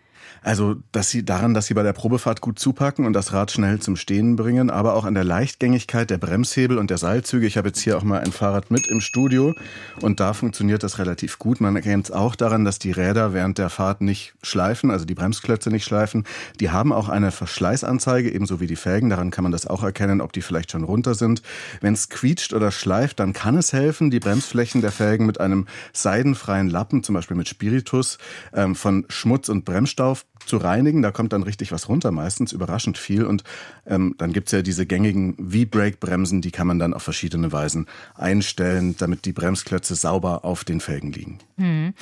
Also, 0.43 0.77
dass 0.91 1.09
sie 1.09 1.23
daran, 1.23 1.53
dass 1.53 1.67
sie 1.67 1.73
bei 1.73 1.83
der 1.83 1.93
Probefahrt 1.93 2.41
gut 2.41 2.57
zupacken 2.57 3.05
und 3.05 3.13
das 3.13 3.31
Rad 3.31 3.51
schnell 3.51 3.79
zum 3.79 3.95
Stehen 3.95 4.35
bringen, 4.35 4.69
aber 4.69 4.95
auch 4.95 5.05
an 5.05 5.13
der 5.13 5.23
Leichtgängigkeit 5.23 6.09
der 6.09 6.17
Bremshebel 6.17 6.77
und 6.77 6.89
der 6.89 6.97
Seilzüge. 6.97 7.45
Ich 7.45 7.57
habe 7.57 7.69
jetzt 7.69 7.81
hier 7.81 7.97
auch 7.97 8.03
mal 8.03 8.21
ein 8.21 8.31
Fahrrad 8.31 8.71
mit 8.71 8.87
im 8.87 9.01
Studio 9.01 9.53
und 10.01 10.19
da 10.19 10.33
funktioniert 10.33 10.83
das 10.83 10.97
relativ 10.97 11.37
gut. 11.37 11.61
Man 11.61 11.75
erkennt 11.75 12.05
es 12.05 12.11
auch 12.11 12.35
daran, 12.35 12.65
dass 12.65 12.79
die 12.79 12.91
Räder 12.91 13.33
während 13.33 13.57
der 13.57 13.69
Fahrt 13.69 14.01
nicht 14.01 14.33
schleifen, 14.41 14.89
also 14.89 15.05
die 15.05 15.13
Bremsklötze 15.13 15.69
nicht 15.69 15.85
schleifen. 15.85 16.25
Die 16.59 16.71
haben 16.71 16.91
auch 16.91 17.09
eine 17.09 17.31
Verschleißanzeige, 17.31 18.31
ebenso 18.31 18.59
wie 18.59 18.67
die 18.67 18.75
Felgen. 18.75 19.09
Daran 19.09 19.31
kann 19.31 19.43
man 19.43 19.51
das 19.51 19.67
auch 19.67 19.83
erkennen, 19.83 20.21
ob 20.21 20.33
die 20.33 20.41
vielleicht 20.41 20.71
schon 20.71 20.83
runter 20.83 21.13
sind. 21.13 21.41
Wenn 21.81 21.93
es 21.93 22.09
quietscht 22.09 22.53
oder 22.53 22.71
schleift, 22.71 23.19
dann 23.19 23.33
kann 23.33 23.57
es 23.57 23.73
helfen, 23.73 24.09
die 24.09 24.19
Bremsflächen 24.19 24.81
der 24.81 24.91
Felgen 24.91 25.25
mit 25.25 25.39
einem 25.39 25.67
seidenfreien 25.93 26.69
Lappen, 26.69 27.03
zum 27.03 27.15
Beispiel 27.15 27.37
mit 27.37 27.47
Spiritus, 27.47 28.17
ähm, 28.53 28.75
von 28.75 29.05
Schmutz 29.09 29.49
und 29.49 29.65
Bremsstaub 30.11 30.25
zu 30.45 30.57
reinigen. 30.57 31.01
Da 31.01 31.11
kommt 31.11 31.33
dann 31.33 31.43
richtig 31.43 31.71
was 31.71 31.87
runter, 31.87 32.11
meistens 32.11 32.51
überraschend 32.51 32.97
viel. 32.97 33.25
Und 33.25 33.43
ähm, 33.85 34.15
dann 34.17 34.33
gibt's 34.33 34.51
ja 34.51 34.61
diese 34.61 34.85
gängigen 34.85 35.35
V-Brake-Bremsen, 35.35 36.41
die 36.41 36.51
kann 36.51 36.67
man 36.67 36.79
dann 36.79 36.93
auf 36.93 37.03
verschiedene 37.03 37.51
Weisen 37.51 37.87
einstellen, 38.15 38.95
damit 38.97 39.25
die 39.25 39.33
Bremsklötze 39.33 39.95
sauber 39.95 40.43
auf 40.43 40.63
den 40.63 40.79
Felgen 40.79 41.11
liegen. 41.11 41.39
Hm. 41.57 41.93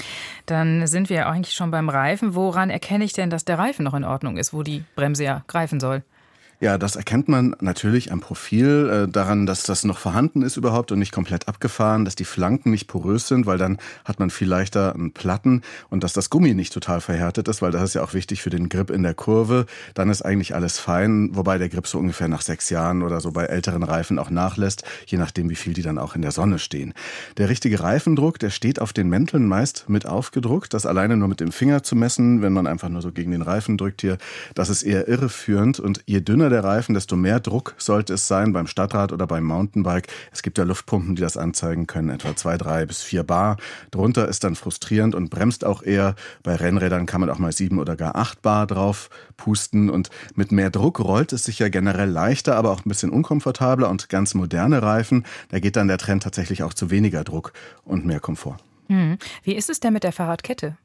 Dann 0.45 0.87
sind 0.87 1.09
wir 1.09 1.27
eigentlich 1.27 1.53
schon 1.53 1.71
beim 1.71 1.89
Reifen. 1.89 2.33
Woran 2.35 2.69
erkenne 2.69 3.03
ich 3.03 3.13
denn, 3.13 3.29
dass 3.29 3.45
der 3.45 3.59
Reifen 3.59 3.83
noch 3.83 3.93
in 3.93 4.03
Ordnung 4.03 4.37
ist, 4.37 4.53
wo 4.53 4.63
die 4.63 4.83
Bremse 4.95 5.23
ja 5.23 5.43
greifen 5.47 5.79
soll? 5.79 6.03
Ja, 6.61 6.77
das 6.77 6.97
erkennt 6.97 7.29
man 7.29 7.55
natürlich 7.61 8.11
am 8.11 8.19
Profil, 8.19 8.89
äh, 8.89 9.09
daran, 9.09 9.45
dass 9.45 9.63
das 9.63 9.85
noch 9.85 9.97
vorhanden 9.97 10.41
ist 10.41 10.57
überhaupt 10.57 10.91
und 10.91 10.99
nicht 10.99 11.13
komplett 11.13 11.47
abgefahren, 11.47 12.03
dass 12.03 12.15
die 12.15 12.25
Flanken 12.25 12.71
nicht 12.71 12.87
porös 12.87 13.29
sind, 13.29 13.45
weil 13.45 13.57
dann 13.57 13.77
hat 14.03 14.19
man 14.19 14.29
viel 14.29 14.49
leichter 14.49 14.93
einen 14.93 15.13
Platten 15.13 15.61
und 15.89 16.03
dass 16.03 16.11
das 16.11 16.29
Gummi 16.29 16.53
nicht 16.53 16.73
total 16.73 16.99
verhärtet 16.99 17.47
ist, 17.47 17.61
weil 17.61 17.71
das 17.71 17.83
ist 17.83 17.93
ja 17.93 18.03
auch 18.03 18.13
wichtig 18.13 18.41
für 18.41 18.49
den 18.49 18.67
Grip 18.67 18.89
in 18.89 19.03
der 19.03 19.13
Kurve. 19.13 19.67
Dann 19.93 20.09
ist 20.09 20.21
eigentlich 20.21 20.53
alles 20.53 20.79
fein, 20.79 21.29
wobei 21.31 21.59
der 21.59 21.69
Grip 21.69 21.87
so 21.87 21.97
ungefähr 21.97 22.27
nach 22.27 22.41
sechs 22.41 22.69
Jahren 22.69 23.03
oder 23.03 23.21
so 23.21 23.31
bei 23.31 23.45
älteren 23.45 23.83
Reifen 23.83 24.19
auch 24.19 24.29
nachlässt, 24.29 24.83
je 25.05 25.17
nachdem, 25.17 25.49
wie 25.49 25.55
viel 25.55 25.71
die 25.71 25.81
dann 25.81 25.97
auch 25.97 26.13
in 26.15 26.21
der 26.21 26.31
Sonne 26.31 26.59
stehen. 26.59 26.93
Der 27.37 27.47
richtige 27.47 27.79
Reifendruck, 27.79 28.37
der 28.37 28.49
steht 28.49 28.81
auf 28.81 28.91
den 28.91 29.07
Mänteln 29.07 29.47
meist 29.47 29.85
mit 29.87 30.05
aufgedruckt. 30.05 30.73
Das 30.73 30.85
alleine 30.85 31.15
nur 31.15 31.29
mit 31.29 31.39
dem 31.39 31.53
Finger 31.53 31.83
zu 31.83 31.95
messen, 31.95 32.41
wenn 32.41 32.51
man 32.51 32.67
einfach 32.67 32.89
nur 32.89 33.01
so 33.01 33.13
gegen 33.13 33.31
den 33.31 33.43
Reifen 33.43 33.77
drückt 33.77 34.01
hier, 34.01 34.17
das 34.55 34.67
ist 34.67 34.83
eher 34.83 35.07
irreführend 35.07 35.79
und 35.79 36.03
je 36.05 36.19
dünner 36.19 36.48
dünner 36.49 36.61
der 36.61 36.63
Reifen, 36.63 36.93
desto 36.93 37.15
mehr 37.15 37.39
Druck 37.39 37.75
sollte 37.77 38.13
es 38.15 38.27
sein 38.27 38.53
beim 38.53 38.67
Stadtrad 38.67 39.11
oder 39.11 39.27
beim 39.27 39.43
Mountainbike. 39.43 40.07
Es 40.31 40.41
gibt 40.41 40.57
ja 40.57 40.63
Luftpumpen, 40.63 41.15
die 41.15 41.21
das 41.21 41.37
anzeigen 41.37 41.87
können, 41.87 42.09
etwa 42.09 42.35
zwei, 42.35 42.57
drei 42.57 42.85
bis 42.85 43.01
vier 43.01 43.23
Bar. 43.23 43.57
Drunter 43.91 44.27
ist 44.27 44.43
dann 44.43 44.55
frustrierend 44.55 45.15
und 45.15 45.29
bremst 45.29 45.63
auch 45.63 45.83
eher. 45.83 46.15
Bei 46.43 46.55
Rennrädern 46.55 47.05
kann 47.05 47.21
man 47.21 47.29
auch 47.29 47.39
mal 47.39 47.51
sieben 47.51 47.79
oder 47.79 47.95
gar 47.95 48.15
acht 48.15 48.41
Bar 48.41 48.67
drauf 48.67 49.09
pusten 49.37 49.89
und 49.89 50.09
mit 50.35 50.51
mehr 50.51 50.69
Druck 50.69 50.99
rollt 50.99 51.33
es 51.33 51.43
sich 51.43 51.59
ja 51.59 51.69
generell 51.69 52.09
leichter, 52.09 52.55
aber 52.55 52.71
auch 52.71 52.85
ein 52.85 52.89
bisschen 52.89 53.11
unkomfortabler 53.11 53.89
und 53.89 54.09
ganz 54.09 54.33
moderne 54.33 54.81
Reifen, 54.81 55.25
da 55.49 55.59
geht 55.59 55.75
dann 55.75 55.87
der 55.87 55.97
Trend 55.97 56.23
tatsächlich 56.23 56.63
auch 56.63 56.73
zu 56.73 56.89
weniger 56.89 57.23
Druck 57.23 57.53
und 57.83 58.05
mehr 58.05 58.19
Komfort. 58.19 58.57
Hm. 58.87 59.17
Wie 59.43 59.55
ist 59.55 59.69
es 59.69 59.79
denn 59.79 59.93
mit 59.93 60.03
der 60.03 60.11
Fahrradkette? 60.11 60.77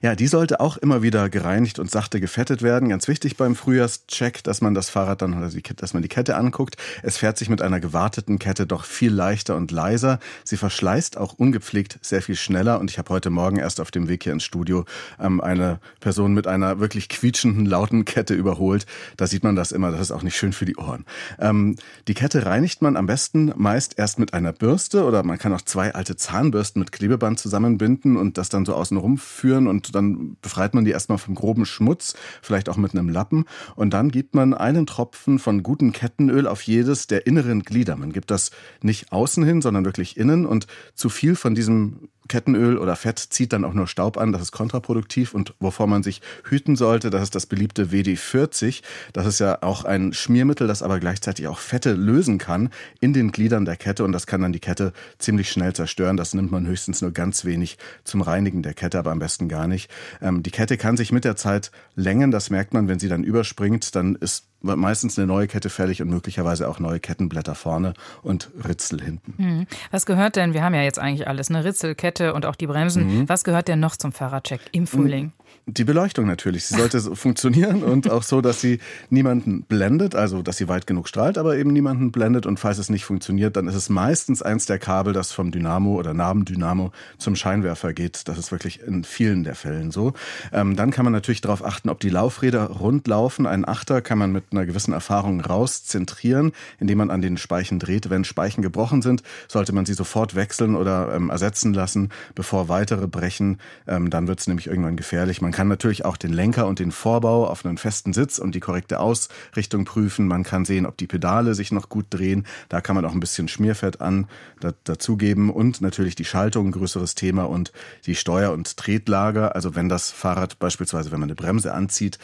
Ja, 0.00 0.14
die 0.14 0.26
sollte 0.26 0.60
auch 0.60 0.76
immer 0.76 1.02
wieder 1.02 1.28
gereinigt 1.28 1.78
und 1.78 1.90
sachte 1.90 2.20
gefettet 2.20 2.62
werden. 2.62 2.88
Ganz 2.88 3.08
wichtig 3.08 3.36
beim 3.36 3.54
Frühjahrscheck, 3.54 4.42
dass 4.44 4.60
man 4.60 4.74
das 4.74 4.90
Fahrrad 4.90 5.22
dann 5.22 5.36
oder 5.36 5.48
die, 5.48 5.62
dass 5.62 5.94
man 5.94 6.02
die 6.02 6.08
Kette 6.08 6.36
anguckt. 6.36 6.76
Es 7.02 7.18
fährt 7.18 7.38
sich 7.38 7.48
mit 7.48 7.62
einer 7.62 7.80
gewarteten 7.80 8.38
Kette 8.38 8.66
doch 8.66 8.84
viel 8.84 9.12
leichter 9.12 9.56
und 9.56 9.70
leiser. 9.70 10.18
Sie 10.44 10.56
verschleißt 10.56 11.18
auch 11.18 11.34
ungepflegt 11.34 11.98
sehr 12.02 12.22
viel 12.22 12.36
schneller. 12.36 12.80
Und 12.80 12.90
ich 12.90 12.98
habe 12.98 13.10
heute 13.10 13.30
Morgen 13.30 13.58
erst 13.58 13.80
auf 13.80 13.90
dem 13.90 14.08
Weg 14.08 14.24
hier 14.24 14.32
ins 14.32 14.44
Studio 14.44 14.84
ähm, 15.20 15.40
eine 15.40 15.80
Person 16.00 16.32
mit 16.32 16.46
einer 16.46 16.80
wirklich 16.80 17.08
quietschenden, 17.08 17.66
lauten 17.66 18.04
Kette 18.04 18.34
überholt. 18.34 18.86
Da 19.16 19.26
sieht 19.26 19.44
man 19.44 19.56
das 19.56 19.72
immer. 19.72 19.90
Das 19.90 20.00
ist 20.00 20.12
auch 20.12 20.22
nicht 20.22 20.36
schön 20.36 20.52
für 20.52 20.64
die 20.64 20.76
Ohren. 20.76 21.04
Ähm, 21.38 21.76
die 22.06 22.14
Kette 22.14 22.46
reinigt 22.46 22.82
man 22.82 22.96
am 22.96 23.06
besten 23.06 23.52
meist 23.56 23.98
erst 23.98 24.18
mit 24.18 24.34
einer 24.34 24.52
Bürste 24.52 25.04
oder 25.04 25.22
man 25.22 25.38
kann 25.38 25.52
auch 25.52 25.62
zwei 25.62 25.94
alte 25.94 26.16
Zahnbürsten 26.16 26.80
mit 26.80 26.92
Klebeband 26.92 27.38
zusammenbinden 27.38 28.16
und 28.16 28.38
das 28.38 28.48
dann 28.48 28.64
so 28.64 28.74
außenrum 28.74 29.18
führen 29.18 29.57
führen 29.58 29.66
und 29.66 29.94
dann 29.94 30.36
befreit 30.40 30.74
man 30.74 30.84
die 30.84 30.92
erstmal 30.92 31.18
vom 31.18 31.34
groben 31.34 31.66
Schmutz, 31.66 32.14
vielleicht 32.42 32.68
auch 32.68 32.76
mit 32.76 32.92
einem 32.92 33.08
Lappen. 33.08 33.44
Und 33.74 33.92
dann 33.92 34.10
gibt 34.10 34.34
man 34.34 34.54
einen 34.54 34.86
Tropfen 34.86 35.38
von 35.38 35.62
gutem 35.62 35.92
Kettenöl 35.92 36.46
auf 36.46 36.62
jedes 36.62 37.06
der 37.06 37.26
inneren 37.26 37.62
Glieder. 37.62 37.96
Man 37.96 38.12
gibt 38.12 38.30
das 38.30 38.50
nicht 38.82 39.12
außen 39.12 39.44
hin, 39.44 39.60
sondern 39.62 39.84
wirklich 39.84 40.16
innen 40.16 40.46
und 40.46 40.66
zu 40.94 41.08
viel 41.08 41.34
von 41.34 41.54
diesem 41.54 42.08
Kettenöl 42.28 42.78
oder 42.78 42.96
Fett 42.96 43.18
zieht 43.18 43.52
dann 43.52 43.64
auch 43.64 43.72
nur 43.72 43.86
Staub 43.86 44.16
an, 44.16 44.32
das 44.32 44.42
ist 44.42 44.52
kontraproduktiv 44.52 45.34
und 45.34 45.54
wovor 45.60 45.86
man 45.86 46.02
sich 46.02 46.20
hüten 46.44 46.76
sollte, 46.76 47.10
das 47.10 47.22
ist 47.22 47.34
das 47.34 47.46
beliebte 47.46 47.86
WD40. 47.86 48.82
Das 49.12 49.26
ist 49.26 49.38
ja 49.40 49.62
auch 49.62 49.84
ein 49.84 50.12
Schmiermittel, 50.12 50.66
das 50.66 50.82
aber 50.82 51.00
gleichzeitig 51.00 51.48
auch 51.48 51.58
Fette 51.58 51.94
lösen 51.94 52.38
kann 52.38 52.70
in 53.00 53.12
den 53.12 53.32
Gliedern 53.32 53.64
der 53.64 53.76
Kette 53.76 54.04
und 54.04 54.12
das 54.12 54.26
kann 54.26 54.42
dann 54.42 54.52
die 54.52 54.60
Kette 54.60 54.92
ziemlich 55.18 55.50
schnell 55.50 55.72
zerstören. 55.72 56.16
Das 56.16 56.34
nimmt 56.34 56.52
man 56.52 56.66
höchstens 56.66 57.02
nur 57.02 57.12
ganz 57.12 57.44
wenig 57.44 57.78
zum 58.04 58.20
Reinigen 58.20 58.62
der 58.62 58.74
Kette, 58.74 58.98
aber 58.98 59.10
am 59.10 59.18
besten 59.18 59.48
gar 59.48 59.66
nicht. 59.66 59.90
Ähm, 60.20 60.42
die 60.42 60.50
Kette 60.50 60.76
kann 60.76 60.96
sich 60.96 61.12
mit 61.12 61.24
der 61.24 61.36
Zeit 61.36 61.70
längen, 61.96 62.30
das 62.30 62.50
merkt 62.50 62.74
man, 62.74 62.88
wenn 62.88 62.98
sie 62.98 63.08
dann 63.08 63.24
überspringt, 63.24 63.94
dann 63.94 64.14
ist 64.14 64.44
meistens 64.60 65.18
eine 65.18 65.26
neue 65.26 65.46
Kette 65.46 65.70
fällig 65.70 66.02
und 66.02 66.08
möglicherweise 66.08 66.68
auch 66.68 66.78
neue 66.78 67.00
Kettenblätter 67.00 67.54
vorne 67.54 67.94
und 68.22 68.50
Ritzel 68.66 69.00
hinten. 69.02 69.34
Hm. 69.36 69.66
Was 69.90 70.06
gehört 70.06 70.36
denn, 70.36 70.54
wir 70.54 70.62
haben 70.62 70.74
ja 70.74 70.82
jetzt 70.82 70.98
eigentlich 70.98 71.28
alles, 71.28 71.50
eine 71.50 71.64
Ritzelkette 71.64 72.34
und 72.34 72.46
auch 72.46 72.56
die 72.56 72.66
Bremsen, 72.66 73.20
mhm. 73.20 73.28
was 73.28 73.44
gehört 73.44 73.68
denn 73.68 73.80
noch 73.80 73.96
zum 73.96 74.12
Fahrradcheck 74.12 74.60
im 74.72 74.86
Frühling? 74.86 75.32
Die 75.70 75.84
Beleuchtung 75.84 76.26
natürlich. 76.26 76.64
Sie 76.64 76.76
sollte 76.76 76.98
so 76.98 77.14
funktionieren 77.14 77.82
und 77.82 78.10
auch 78.10 78.22
so, 78.22 78.40
dass 78.40 78.60
sie 78.62 78.78
niemanden 79.10 79.64
blendet, 79.64 80.14
also 80.14 80.40
dass 80.40 80.56
sie 80.56 80.66
weit 80.66 80.86
genug 80.86 81.08
strahlt, 81.08 81.36
aber 81.36 81.56
eben 81.56 81.74
niemanden 81.74 82.10
blendet. 82.10 82.46
Und 82.46 82.58
falls 82.58 82.78
es 82.78 82.88
nicht 82.88 83.04
funktioniert, 83.04 83.54
dann 83.54 83.68
ist 83.68 83.74
es 83.74 83.90
meistens 83.90 84.40
eins 84.40 84.64
der 84.64 84.78
Kabel, 84.78 85.12
das 85.12 85.32
vom 85.32 85.50
Dynamo 85.50 85.96
oder 85.96 86.14
Nabendynamo 86.14 86.92
zum 87.18 87.36
Scheinwerfer 87.36 87.92
geht. 87.92 88.28
Das 88.28 88.38
ist 88.38 88.50
wirklich 88.50 88.80
in 88.82 89.04
vielen 89.04 89.44
der 89.44 89.54
Fällen 89.54 89.90
so. 89.90 90.14
Ähm, 90.52 90.74
dann 90.74 90.90
kann 90.90 91.04
man 91.04 91.12
natürlich 91.12 91.42
darauf 91.42 91.62
achten, 91.62 91.90
ob 91.90 92.00
die 92.00 92.08
Laufräder 92.08 92.64
rund 92.64 93.06
laufen. 93.06 93.46
Ein 93.46 93.68
Achter 93.68 94.00
kann 94.00 94.16
man 94.16 94.32
mit 94.32 94.44
einer 94.52 94.64
gewissen 94.64 94.94
Erfahrung 94.94 95.42
rauszentrieren, 95.42 96.52
indem 96.80 96.96
man 96.96 97.10
an 97.10 97.20
den 97.20 97.36
Speichen 97.36 97.78
dreht. 97.78 98.08
Wenn 98.08 98.24
Speichen 98.24 98.62
gebrochen 98.62 99.02
sind, 99.02 99.22
sollte 99.48 99.74
man 99.74 99.84
sie 99.84 99.94
sofort 99.94 100.34
wechseln 100.34 100.76
oder 100.76 101.14
ähm, 101.14 101.28
ersetzen 101.28 101.74
lassen, 101.74 102.08
bevor 102.34 102.70
weitere 102.70 103.06
brechen. 103.06 103.58
Ähm, 103.86 104.08
dann 104.08 104.28
wird 104.28 104.40
es 104.40 104.46
nämlich 104.46 104.66
irgendwann 104.66 104.96
gefährlich. 104.96 105.37
Man 105.40 105.52
kann 105.52 105.68
natürlich 105.68 106.04
auch 106.04 106.16
den 106.16 106.32
Lenker 106.32 106.66
und 106.66 106.78
den 106.78 106.92
Vorbau 106.92 107.46
auf 107.46 107.64
einen 107.64 107.78
festen 107.78 108.12
Sitz 108.12 108.38
und 108.38 108.54
die 108.54 108.60
korrekte 108.60 109.00
Ausrichtung 109.00 109.84
prüfen. 109.84 110.26
Man 110.26 110.44
kann 110.44 110.64
sehen, 110.64 110.86
ob 110.86 110.96
die 110.96 111.06
Pedale 111.06 111.54
sich 111.54 111.72
noch 111.72 111.88
gut 111.88 112.06
drehen. 112.10 112.46
Da 112.68 112.80
kann 112.80 112.96
man 112.96 113.04
auch 113.04 113.12
ein 113.12 113.20
bisschen 113.20 113.48
Schmierfett 113.48 114.00
an 114.00 114.26
da, 114.60 114.72
dazugeben 114.84 115.50
und 115.50 115.80
natürlich 115.80 116.14
die 116.14 116.24
Schaltung, 116.24 116.68
ein 116.68 116.72
größeres 116.72 117.14
Thema 117.14 117.44
und 117.44 117.72
die 118.06 118.14
Steuer- 118.14 118.52
und 118.52 118.76
Tretlager. 118.76 119.54
Also 119.54 119.74
wenn 119.74 119.88
das 119.88 120.10
Fahrrad 120.10 120.58
beispielsweise, 120.58 121.10
wenn 121.12 121.20
man 121.20 121.28
eine 121.28 121.36
Bremse 121.36 121.72
anzieht, 121.72 122.18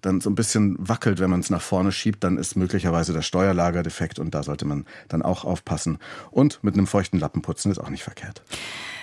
dann 0.00 0.20
so 0.20 0.30
ein 0.30 0.34
bisschen 0.34 0.76
wackelt, 0.78 1.20
wenn 1.20 1.30
man 1.30 1.40
es 1.40 1.50
nach 1.50 1.62
vorne 1.62 1.92
schiebt, 1.92 2.24
dann 2.24 2.38
ist 2.38 2.56
möglicherweise 2.56 3.12
das 3.12 3.26
Steuerlager 3.26 3.82
defekt 3.82 4.18
und 4.18 4.34
da 4.34 4.42
sollte 4.42 4.64
man 4.64 4.86
dann 5.08 5.22
auch 5.22 5.44
aufpassen. 5.44 5.98
Und 6.30 6.62
mit 6.64 6.74
einem 6.74 6.86
feuchten 6.86 7.18
Lappen 7.18 7.42
putzen 7.42 7.70
ist 7.70 7.78
auch 7.78 7.90
nicht 7.90 8.02
verkehrt. 8.02 8.42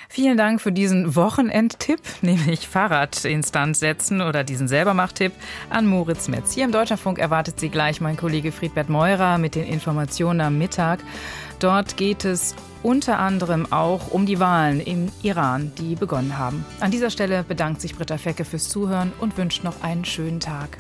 Vielen 0.10 0.38
Dank 0.38 0.62
für 0.62 0.72
diesen 0.72 1.16
Wochenendtipp, 1.16 2.00
nämlich 2.22 2.68
Fahrradinstanz 2.68 3.80
setzen 3.80 4.22
oder 4.22 4.44
diesen 4.44 4.68
Selbermacht-Tipp 4.68 5.34
an 5.70 5.86
Moritz 5.86 6.28
Metz. 6.28 6.54
Hier 6.54 6.66
im 6.66 6.72
Deutschlandfunk 6.72 7.20
erwartet 7.20 7.60
Sie 7.60 7.70
gleich 7.70 8.02
mein 8.02 8.18
Kollege 8.18 8.52
Friedbert 8.52 8.90
Meurer 8.90 9.38
mit 9.38 9.56
den 9.56 9.66
Informationen 9.66 10.42
am 10.42 10.58
Mittag. 10.58 11.00
Dort 11.60 11.98
geht 11.98 12.24
es 12.24 12.56
unter 12.84 13.20
anderem 13.20 13.72
auch 13.72 14.12
um 14.12 14.26
die 14.26 14.40
Wahlen 14.40 14.80
im 14.80 15.12
Iran, 15.24 15.72
die 15.78 15.96
begonnen 15.96 16.38
haben. 16.38 16.66
An 16.80 16.92
dieser 16.92 17.10
Stelle 17.10 17.44
bedankt 17.44 17.82
sich 17.82 17.96
Britta 17.96 18.18
Fecke 18.18 18.46
fürs 18.46 18.70
Zuhören 18.70 19.12
und 19.20 19.38
wünscht 19.38 19.64
noch 19.64 19.82
einen 19.82 20.06
schönen 20.06 20.40
Tag. 20.40 20.78